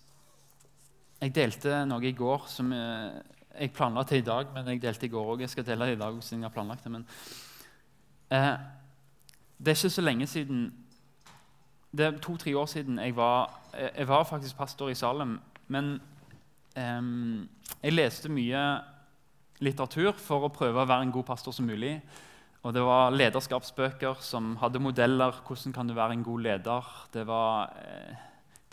jeg 1.22 1.34
delte 1.36 1.84
noe 1.88 2.04
i 2.06 2.16
går 2.16 2.48
som 2.52 2.72
eh, 2.76 3.18
jeg 3.56 3.74
planla 3.74 4.04
til 4.04 4.20
i 4.20 4.26
dag, 4.26 4.50
men 4.54 4.68
jeg 4.68 4.82
delte 4.84 5.08
i 5.08 5.12
går 5.14 5.30
òg. 5.34 5.44
Jeg 5.46 5.54
skal 5.54 5.66
dele 5.68 5.88
det 5.88 5.96
i 5.96 6.02
dag 6.02 6.18
siden 6.24 6.44
jeg 6.44 6.50
har 6.50 6.54
planlagt 6.54 6.84
det. 6.84 6.92
Men, 6.92 7.06
eh, 8.36 8.56
det 9.58 9.72
er 9.72 9.80
ikke 9.80 9.96
så 9.96 10.04
lenge 10.04 10.28
siden 10.28 10.66
det 11.96 12.06
er 12.06 12.18
to-tre 12.20 12.52
år 12.60 12.66
siden 12.68 13.00
jeg 13.00 13.16
var, 13.16 13.62
jeg 13.74 14.08
var 14.08 14.24
faktisk 14.28 14.58
pastor 14.58 14.90
i 14.92 14.96
Salem. 14.96 15.40
Men 15.68 16.02
jeg 16.76 17.94
leste 17.94 18.30
mye 18.32 18.62
litteratur 19.64 20.16
for 20.20 20.46
å 20.46 20.54
prøve 20.54 20.84
å 20.84 20.88
være 20.90 21.08
en 21.08 21.14
god 21.16 21.28
pastor 21.30 21.56
som 21.56 21.68
mulig. 21.70 21.98
Og 22.66 22.74
Det 22.74 22.82
var 22.82 23.14
lederskapsbøker 23.14 24.22
som 24.26 24.56
hadde 24.58 24.82
modeller. 24.82 25.38
Hvordan 25.46 25.74
kan 25.74 25.88
du 25.88 25.94
være 25.94 26.18
en 26.18 26.24
god 26.26 26.42
leder? 26.42 26.94
Det 27.14 27.26
var 27.28 27.76
eh, 27.78 28.16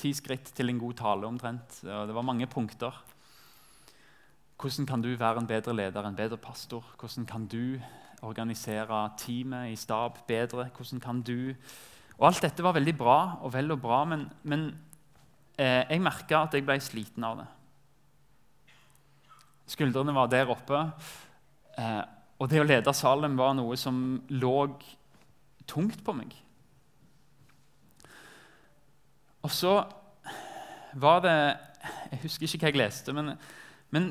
ti 0.00 0.14
skritt 0.16 0.48
til 0.56 0.72
en 0.72 0.80
god 0.80 0.96
tale 0.96 1.28
omtrent. 1.28 1.82
Og 1.84 2.08
det 2.08 2.16
var 2.16 2.24
mange 2.24 2.48
punkter. 2.48 2.96
Hvordan 4.56 4.86
kan 4.86 5.02
du 5.02 5.10
være 5.18 5.42
en 5.42 5.46
bedre 5.46 5.74
leder, 5.76 6.06
en 6.06 6.16
bedre 6.16 6.38
pastor? 6.38 6.84
Hvordan 6.98 7.26
kan 7.26 7.46
du 7.46 7.78
organisere 8.22 9.10
teamet 9.18 9.72
i 9.72 9.76
stab 9.76 10.22
bedre? 10.26 10.70
Hvordan 10.72 11.00
kan 11.00 11.22
du 11.22 11.54
Og 12.18 12.26
Alt 12.28 12.42
dette 12.42 12.62
var 12.62 12.76
veldig 12.76 12.96
bra 12.96 13.38
og 13.42 13.52
vel 13.52 13.72
og 13.72 13.80
bra, 13.82 14.04
men, 14.04 14.28
men 14.44 14.68
eh, 15.58 15.82
jeg 15.90 16.00
merka 16.00 16.44
at 16.44 16.54
jeg 16.54 16.64
ble 16.64 16.76
sliten 16.80 17.24
av 17.24 17.40
det. 17.40 17.46
Skuldrene 19.72 20.14
var 20.14 20.28
der 20.30 20.50
oppe. 20.52 20.80
Eh, 21.80 22.02
og 22.42 22.50
det 22.50 22.60
å 22.60 22.66
lede 22.66 22.94
Salem 22.96 23.38
var 23.38 23.54
noe 23.56 23.78
som 23.80 23.96
lå 24.34 24.56
tungt 25.70 26.02
på 26.04 26.14
meg. 26.16 26.34
Og 29.42 29.50
så 29.50 29.80
var 30.92 31.22
det 31.24 31.36
Jeg 32.12 32.20
husker 32.26 32.46
ikke 32.46 32.66
hva 32.66 32.70
jeg 32.70 32.78
leste, 32.78 33.12
men, 33.16 33.32
men 33.90 34.10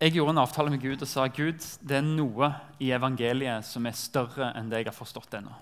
jeg 0.00 0.14
gjorde 0.16 0.32
en 0.32 0.40
avtale 0.42 0.72
med 0.72 0.80
Gud 0.80 1.02
og 1.04 1.08
sa 1.10 1.26
Gud, 1.28 1.60
det 1.84 1.98
er 1.98 2.06
noe 2.06 2.48
i 2.80 2.88
evangeliet 2.96 3.66
som 3.68 3.84
er 3.86 3.98
større 3.98 4.48
enn 4.56 4.70
det 4.72 4.80
jeg 4.80 4.88
har 4.88 4.96
forstått 4.96 5.36
ennå. 5.36 5.52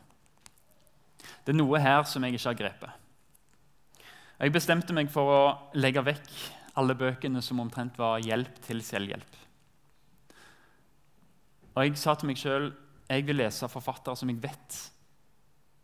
Det 1.42 1.50
er 1.50 1.58
noe 1.58 1.80
her 1.82 2.06
som 2.06 2.22
jeg 2.22 2.38
ikke 2.38 2.52
har 2.52 2.60
grepet. 2.60 4.04
Jeg 4.38 4.54
bestemte 4.54 4.94
meg 4.94 5.10
for 5.10 5.34
å 5.34 5.42
legge 5.74 6.04
vekk 6.06 6.30
alle 6.78 6.94
bøkene 6.98 7.42
som 7.44 7.60
omtrent 7.62 7.98
var 7.98 8.22
hjelp 8.22 8.60
til 8.64 8.82
selvhjelp. 8.84 9.38
Og 11.74 11.84
jeg 11.84 11.98
sa 11.98 12.14
til 12.18 12.30
meg 12.30 12.38
sjøl 12.40 12.70
jeg 13.08 13.24
vil 13.24 13.38
lese 13.40 13.68
forfattere 13.72 14.18
som 14.18 14.28
jeg 14.28 14.40
vet 14.42 14.78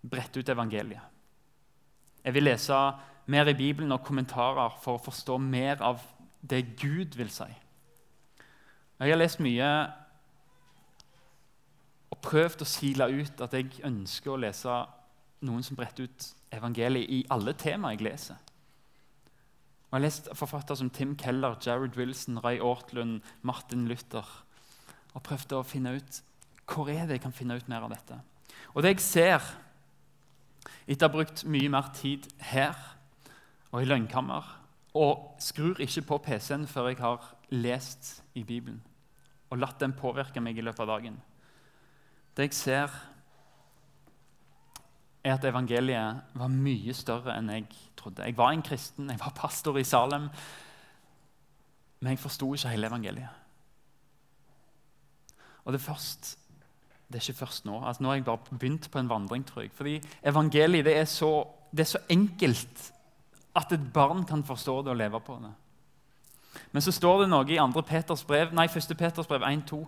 bretter 0.05 0.43
ut 0.43 0.51
evangeliet. 0.53 1.13
Jeg 2.25 2.37
vil 2.37 2.45
lese 2.45 2.79
mer 3.33 3.49
i 3.49 3.57
Bibelen 3.57 3.93
og 3.93 4.05
kommentarer 4.05 4.77
for 4.83 4.99
å 4.99 5.05
forstå 5.05 5.39
mer 5.41 5.81
av 5.85 6.03
det 6.45 6.77
Gud 6.81 7.17
vil 7.17 7.31
si. 7.33 7.49
Jeg 9.01 9.11
har 9.11 9.21
lest 9.21 9.41
mye 9.45 9.71
og 12.13 12.21
prøvd 12.25 12.65
å 12.65 12.69
sile 12.69 13.09
ut 13.11 13.41
at 13.45 13.57
jeg 13.57 13.81
ønsker 13.85 14.35
å 14.35 14.41
lese 14.41 14.77
noen 15.45 15.65
som 15.65 15.77
bretter 15.77 16.09
ut 16.09 16.29
evangeliet 16.55 17.11
i 17.11 17.25
alle 17.33 17.57
temaer 17.59 17.97
jeg 17.97 18.07
leser. 18.07 18.39
Og 19.95 20.01
Jeg 20.01 20.03
har 20.03 20.09
lest 20.09 20.29
forfattere 20.35 20.75
som 20.77 20.89
Tim 20.91 21.13
Keller, 21.15 21.55
Jared 21.63 21.95
Wilson, 21.95 22.41
Ray 22.43 22.59
Ortlund, 22.59 23.21
Martin 23.43 23.85
Luther 23.87 24.27
og 25.15 25.23
prøvde 25.23 25.55
å 25.55 25.63
finne 25.63 25.93
ut 25.95 26.17
hvor 26.67 26.91
er 26.91 27.05
det 27.07 27.21
jeg 27.21 27.23
kan 27.23 27.37
finne 27.37 27.55
ut 27.55 27.69
mer 27.71 27.85
av 27.87 27.93
dette. 27.95 28.17
Og 28.75 28.83
det 28.83 28.97
jeg 28.97 29.05
ser, 29.05 29.47
etter 30.91 31.07
å 31.07 31.13
ha 31.13 31.15
brukt 31.15 31.45
mye 31.47 31.71
mer 31.71 31.93
tid 31.95 32.27
her 32.43 32.75
og 33.71 33.85
i 33.85 33.87
lønnkammer, 33.87 34.43
og 34.99 35.39
skrur 35.39 35.79
ikke 35.79 36.03
på 36.11 36.19
PC-en 36.27 36.67
før 36.67 36.91
jeg 36.91 36.99
har 36.99 37.31
lest 37.55 38.17
i 38.35 38.43
Bibelen 38.43 38.83
og 39.55 39.63
latt 39.63 39.79
den 39.79 39.95
påvirke 39.95 40.43
meg 40.43 40.59
i 40.59 40.67
løpet 40.67 40.83
av 40.83 40.91
dagen 40.97 41.23
Det 42.35 42.49
jeg 42.49 42.59
ser, 42.59 42.91
er 45.25 45.39
at 45.39 45.45
evangeliet 45.49 46.37
var 46.37 46.53
mye 46.53 46.95
større 46.95 47.39
enn 47.39 47.49
jeg 47.53 47.67
trodde. 47.97 48.27
Jeg 48.27 48.37
var 48.37 48.53
en 48.53 48.63
kristen, 48.63 49.09
jeg 49.11 49.21
var 49.21 49.33
pastor 49.37 49.79
i 49.81 49.85
Salem, 49.85 50.29
men 52.01 52.13
jeg 52.13 52.21
forsto 52.21 52.51
ikke 52.55 52.75
hele 52.75 52.91
evangeliet. 52.93 53.41
Og 55.65 55.73
det 55.73 55.81
først, 55.81 56.35
det 57.09 57.17
er 57.17 57.25
ikke 57.25 57.39
først 57.47 57.65
nå. 57.65 57.79
Altså, 57.81 58.03
nå 58.03 58.11
har 58.11 58.19
jeg 58.19 58.25
bare 58.25 58.59
begynt 58.59 58.91
på 58.91 58.99
en 59.01 59.09
vandring. 59.09 59.47
tror 59.47 59.63
jeg. 59.63 59.71
Fordi 59.73 60.03
evangeliet 60.23 60.85
det 60.85 60.97
er, 60.97 61.05
så, 61.05 61.47
det 61.73 61.81
er 61.81 61.93
så 61.95 62.03
enkelt 62.09 62.93
at 63.57 63.73
et 63.73 63.93
barn 63.93 64.25
kan 64.25 64.45
forstå 64.45 64.83
det 64.83 64.91
og 64.91 64.97
leve 64.97 65.21
på 65.21 65.39
det. 65.43 65.53
Men 66.73 66.83
så 66.83 66.93
står 66.93 67.23
det 67.23 67.31
noe 67.31 67.49
i 67.49 67.57
2. 67.57 67.81
Peters 67.81 68.25
brev, 68.25 68.53
nei, 68.53 68.67
1. 68.67 68.97
Peters 68.99 69.27
brev 69.27 69.41
1-2 69.41 69.81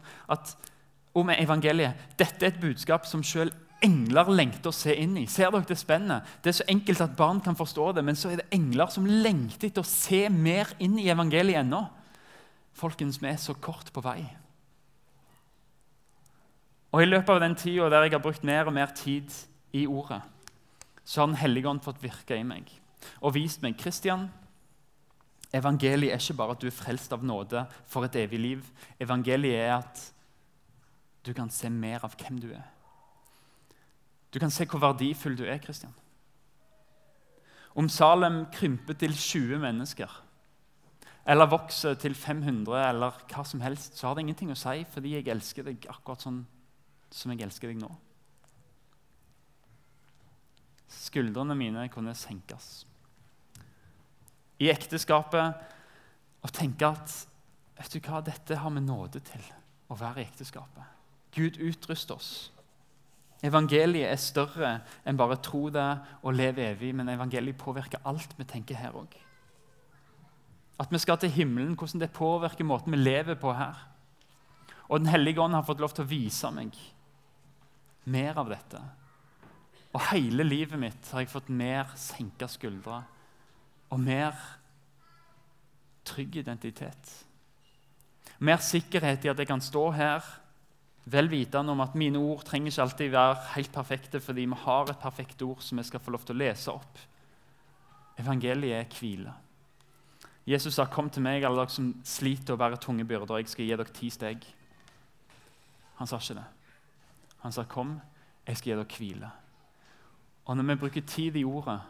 om 1.15 1.31
evangeliet. 1.31 2.09
Dette 2.19 2.47
er 2.47 2.55
et 2.55 2.61
budskap 2.61 3.07
som 3.07 3.23
selv 3.23 3.53
engler 3.85 4.31
lengter 4.33 4.71
å 4.71 4.75
se 4.75 4.95
inn 4.97 5.17
i. 5.21 5.27
Ser 5.31 5.51
dere 5.53 5.67
Det 5.69 5.77
spennet? 5.79 6.25
Det 6.43 6.51
er 6.51 6.59
så 6.61 6.69
enkelt 6.69 7.01
at 7.05 7.17
barn 7.17 7.41
kan 7.41 7.57
forstå 7.57 7.93
det, 7.97 8.05
men 8.05 8.17
så 8.17 8.31
er 8.31 8.41
det 8.41 8.49
engler 8.55 8.91
som 8.93 9.07
lengter 9.07 9.69
etter 9.69 9.85
å 9.85 9.89
se 9.89 10.29
mer 10.33 10.73
inn 10.79 10.99
i 10.99 11.09
evangeliet 11.13 11.63
ennå. 11.65 11.85
Folkens, 12.77 13.21
vi 13.23 13.29
er 13.29 13.41
så 13.41 13.55
kort 13.55 13.93
på 13.93 14.05
vei. 14.05 14.21
Og 16.93 17.03
I 17.03 17.09
løpet 17.09 17.35
av 17.35 17.43
den 17.43 17.57
tida 17.59 17.91
der 17.93 18.07
jeg 18.07 18.17
har 18.17 18.25
brukt 18.25 18.45
mer 18.45 18.69
og 18.69 18.77
mer 18.77 18.93
tid 18.97 19.33
i 19.77 19.87
Ordet, 19.87 20.23
så 21.05 21.21
har 21.21 21.27
Den 21.27 21.37
hellige 21.37 21.69
ånd 21.69 21.85
fått 21.85 22.03
virke 22.03 22.37
i 22.37 22.43
meg 22.43 22.71
og 23.21 23.37
vist 23.37 23.63
meg 23.63 23.77
Kristian, 23.79 24.27
evangeliet 25.55 26.15
er 26.15 26.21
ikke 26.21 26.39
bare 26.41 26.57
at 26.57 26.63
du 26.63 26.67
er 26.67 26.75
frelst 26.75 27.13
av 27.15 27.25
nåde 27.25 27.63
for 27.87 28.07
et 28.07 28.17
evig 28.19 28.41
liv. 28.41 28.65
Evangeliet 28.99 29.61
er 29.61 29.75
at 29.77 30.01
du 31.27 31.33
kan 31.35 31.51
se 31.51 31.71
mer 31.71 32.05
av 32.07 32.17
hvem 32.19 32.41
du 32.43 32.49
er. 32.55 32.65
Du 34.37 34.41
kan 34.41 34.53
se 34.53 34.67
hvor 34.69 34.83
verdifull 34.83 35.33
du 35.33 35.47
er, 35.49 35.57
Kristian. 35.65 35.95
Om 37.73 37.87
Salem 37.89 38.43
krymper 38.53 38.93
til 39.01 39.15
20 39.17 39.63
mennesker 39.63 40.11
eller 41.27 41.49
vokser 41.49 41.97
til 41.97 42.13
500 42.15 42.83
eller 42.91 43.17
hva 43.33 43.45
som 43.49 43.63
helst, 43.65 43.97
så 43.97 44.07
har 44.07 44.19
det 44.19 44.27
ingenting 44.27 44.51
å 44.53 44.59
si 44.61 44.85
fordi 44.93 45.15
jeg 45.15 45.31
elsker 45.33 45.65
deg 45.65 45.87
akkurat 45.89 46.27
sånn 46.27 46.43
som 47.09 47.33
jeg 47.33 47.47
elsker 47.47 47.73
deg 47.73 47.81
nå. 47.81 47.89
Skuldrene 50.93 51.57
mine 51.57 51.87
kunne 51.95 52.13
senkes. 52.15 52.85
I 54.61 54.69
ekteskapet 54.69 56.45
å 56.45 56.53
tenke 56.53 56.93
at 56.93 57.17
vet 57.81 57.97
du 57.97 58.05
hva, 58.05 58.21
dette 58.21 58.61
har 58.61 58.77
vi 58.77 58.85
nåde 58.85 59.25
til 59.33 59.49
å 59.89 59.97
være 59.97 60.21
i 60.21 60.29
ekteskapet. 60.29 60.93
Gud 61.33 61.57
utruster 61.57 62.21
oss. 62.21 62.51
Evangeliet 63.45 64.09
er 64.09 64.21
større 64.21 64.71
enn 65.05 65.19
bare 65.19 65.37
tro 65.45 65.67
det 65.73 65.89
og 66.23 66.35
leve 66.35 66.65
evig, 66.71 66.95
men 66.97 67.13
evangeliet 67.13 67.59
påvirker 67.61 68.05
alt 68.09 68.33
vi 68.39 68.47
tenker 68.49 68.79
her 68.81 68.97
òg. 68.97 69.13
At 70.81 70.93
vi 70.93 71.01
skal 71.01 71.19
til 71.21 71.33
himmelen, 71.33 71.77
hvordan 71.77 72.01
det 72.01 72.13
påvirker 72.17 72.65
måten 72.65 72.93
vi 72.93 73.01
lever 73.01 73.37
på 73.41 73.53
her. 73.53 73.77
Og 74.89 75.01
Den 75.01 75.09
hellige 75.09 75.41
ånd 75.41 75.55
har 75.55 75.65
fått 75.67 75.81
lov 75.81 75.93
til 75.95 76.05
å 76.05 76.11
vise 76.11 76.51
meg 76.55 76.77
mer 78.05 78.39
av 78.39 78.49
dette. 78.49 78.81
Og 79.97 80.05
hele 80.13 80.45
livet 80.45 80.79
mitt 80.79 81.13
har 81.13 81.25
jeg 81.25 81.33
fått 81.33 81.49
mer 81.49 81.91
senka 81.99 82.49
skuldre 82.49 83.03
og 83.91 84.01
mer 84.03 84.37
trygg 86.07 86.37
identitet. 86.43 87.13
Mer 88.39 88.61
sikkerhet 88.63 89.25
i 89.25 89.31
at 89.33 89.39
jeg 89.41 89.49
kan 89.49 89.63
stå 89.65 89.89
her 89.97 90.27
vel 91.07 91.31
vitende 91.31 91.73
om 91.73 91.81
at 91.85 91.95
mine 91.95 92.19
ord 92.19 92.43
trenger 92.45 92.73
ikke 92.73 92.83
alltid 92.83 93.11
være 93.15 93.35
helt 93.55 93.73
perfekte 93.73 94.21
fordi 94.21 94.47
vi 94.47 94.59
har 94.65 94.91
et 94.91 95.03
perfekt 95.03 95.43
ord 95.47 95.63
som 95.63 95.79
vi 95.79 95.85
skal 95.87 96.03
få 96.03 96.15
lov 96.15 96.25
til 96.27 96.35
å 96.35 96.41
lese 96.43 96.73
opp. 96.73 96.99
Evangeliet 98.19 98.81
er 98.81 98.99
hvile. 98.99 99.35
Jesus 100.47 100.75
sa, 100.75 100.85
'Kom 100.85 101.11
til 101.11 101.23
meg, 101.23 101.45
alle 101.45 101.57
dere 101.57 101.69
som 101.69 101.95
sliter 102.05 102.53
og 102.53 102.59
bærer 102.59 102.77
tunge 102.77 103.05
byrder, 103.05 103.37
jeg 103.37 103.49
skal 103.49 103.65
gi 103.65 103.77
dere 103.77 103.85
ti 103.85 104.11
steg.' 104.11 104.47
Han 105.97 106.07
sa 106.07 106.17
ikke 106.17 106.35
det. 106.35 106.45
Han 107.41 107.53
sa, 107.53 107.63
'Kom, 107.63 108.01
jeg 108.47 108.57
skal 108.57 108.71
gi 108.71 108.77
dere 108.77 108.85
hvile'. 108.85 109.31
Og 110.45 110.57
når 110.57 110.63
vi 110.63 110.75
bruker 110.75 111.01
tid 111.01 111.37
i 111.37 111.45
ordet, 111.45 111.81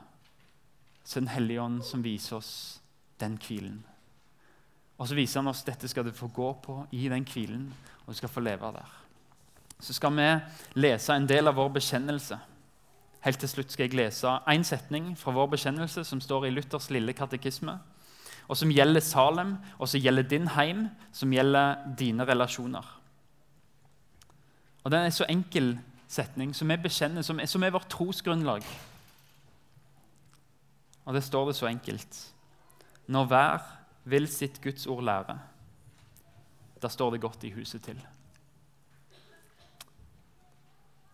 så 1.04 1.18
er 1.18 1.20
Den 1.20 1.28
hellige 1.28 1.62
ånd 1.62 1.82
som 1.82 2.04
viser 2.04 2.36
oss 2.36 2.80
den 3.20 3.38
hvilen. 3.38 3.84
Og 4.98 5.08
så 5.08 5.14
viser 5.14 5.40
han 5.40 5.48
oss 5.48 5.62
dette 5.62 5.88
skal 5.88 6.04
du 6.04 6.12
få 6.12 6.28
gå 6.28 6.52
på 6.62 6.86
i 6.92 7.08
den 7.08 7.24
hvilen, 7.24 7.74
og 8.06 8.06
du 8.06 8.14
skal 8.14 8.28
få 8.28 8.40
leve 8.40 8.72
der. 8.72 9.05
Så 9.80 9.92
skal 9.92 10.14
vi 10.16 10.28
lese 10.80 11.14
en 11.14 11.28
del 11.28 11.48
av 11.48 11.58
vår 11.58 11.74
bekjennelse. 11.76 12.38
Helt 13.26 13.40
til 13.42 13.50
slutt 13.50 13.72
skal 13.74 13.88
jeg 13.88 13.98
lese 13.98 14.38
én 14.48 14.64
setning 14.64 15.10
fra 15.18 15.34
vår 15.34 15.50
bekjennelse 15.56 16.04
som 16.06 16.20
står 16.22 16.46
i 16.46 16.52
Luthers 16.54 16.88
lille 16.94 17.12
katekisme, 17.16 17.74
og 18.46 18.56
som 18.56 18.70
gjelder 18.70 19.02
Salem, 19.02 19.56
og 19.78 19.88
som 19.90 20.00
gjelder 20.00 20.28
din 20.30 20.46
heim, 20.54 20.86
som 21.12 21.32
gjelder 21.34 21.82
dine 21.98 22.26
relasjoner. 22.26 22.86
Og 24.84 24.90
Den 24.90 25.00
er 25.00 25.04
en 25.10 25.12
så 25.12 25.26
enkel 25.28 25.78
setning 26.08 26.54
som 26.54 26.70
vi 26.70 26.76
bekjenner, 26.78 27.22
som 27.26 27.40
er, 27.40 27.50
som 27.50 27.64
er 27.66 27.74
vårt 27.74 27.88
trosgrunnlag. 27.90 28.62
Og 31.06 31.14
det 31.14 31.24
står 31.26 31.48
det 31.48 31.56
så 31.58 31.66
enkelt. 31.66 32.20
Når 33.06 33.26
hver 33.26 33.66
vil 34.04 34.28
sitt 34.30 34.60
Guds 34.62 34.86
ord 34.86 35.02
lære, 35.02 35.38
da 36.82 36.88
står 36.88 37.10
det 37.10 37.20
godt 37.20 37.44
i 37.44 37.50
huset 37.50 37.82
til. 37.82 37.98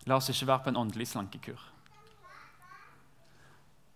La 0.05 0.17
oss 0.19 0.29
ikke 0.29 0.49
være 0.49 0.65
på 0.65 0.73
en 0.73 0.79
åndelig 0.81 1.07
slankekur. 1.13 1.61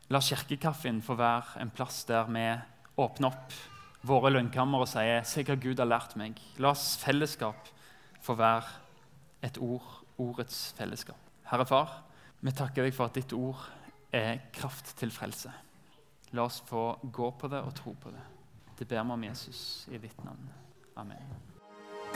La 0.10 0.22
kirkekaffen 0.24 1.02
få 1.04 1.18
være 1.20 1.60
en 1.62 1.72
plass 1.76 2.06
der 2.08 2.30
vi 2.32 2.46
åpner 2.98 3.34
opp 3.34 3.56
våre 4.08 4.32
lønnkammer 4.32 4.86
og 4.86 4.88
sier 4.88 5.24
'Se 5.24 5.44
hva 5.44 5.56
Gud 5.56 5.80
har 5.80 5.90
lært 5.90 6.16
meg'. 6.16 6.40
La 6.58 6.70
oss 6.70 6.98
fellesskap 6.98 7.68
få 8.22 8.36
være 8.36 8.64
et 9.44 9.58
ord, 9.58 10.04
ordets 10.18 10.74
fellesskap. 10.78 11.20
Herre 11.46 11.66
Far, 11.66 12.04
vi 12.42 12.52
takker 12.52 12.84
deg 12.84 12.94
for 12.94 13.06
at 13.06 13.14
ditt 13.14 13.34
ord 13.34 13.68
er 14.14 14.40
kraft 14.54 14.96
til 14.98 15.12
frelse. 15.12 15.52
La 16.32 16.44
oss 16.44 16.62
få 16.62 17.00
gå 17.04 17.32
på 17.32 17.48
det 17.48 17.62
og 17.64 17.76
tro 17.76 17.96
på 18.02 18.12
det. 18.12 18.24
Det 18.80 18.88
ber 18.88 19.04
vi 19.04 19.12
om 19.12 19.24
Jesus 19.24 19.88
i 19.92 19.98
ditt 19.98 20.24
navn. 20.24 20.50
Amen. 20.96 21.47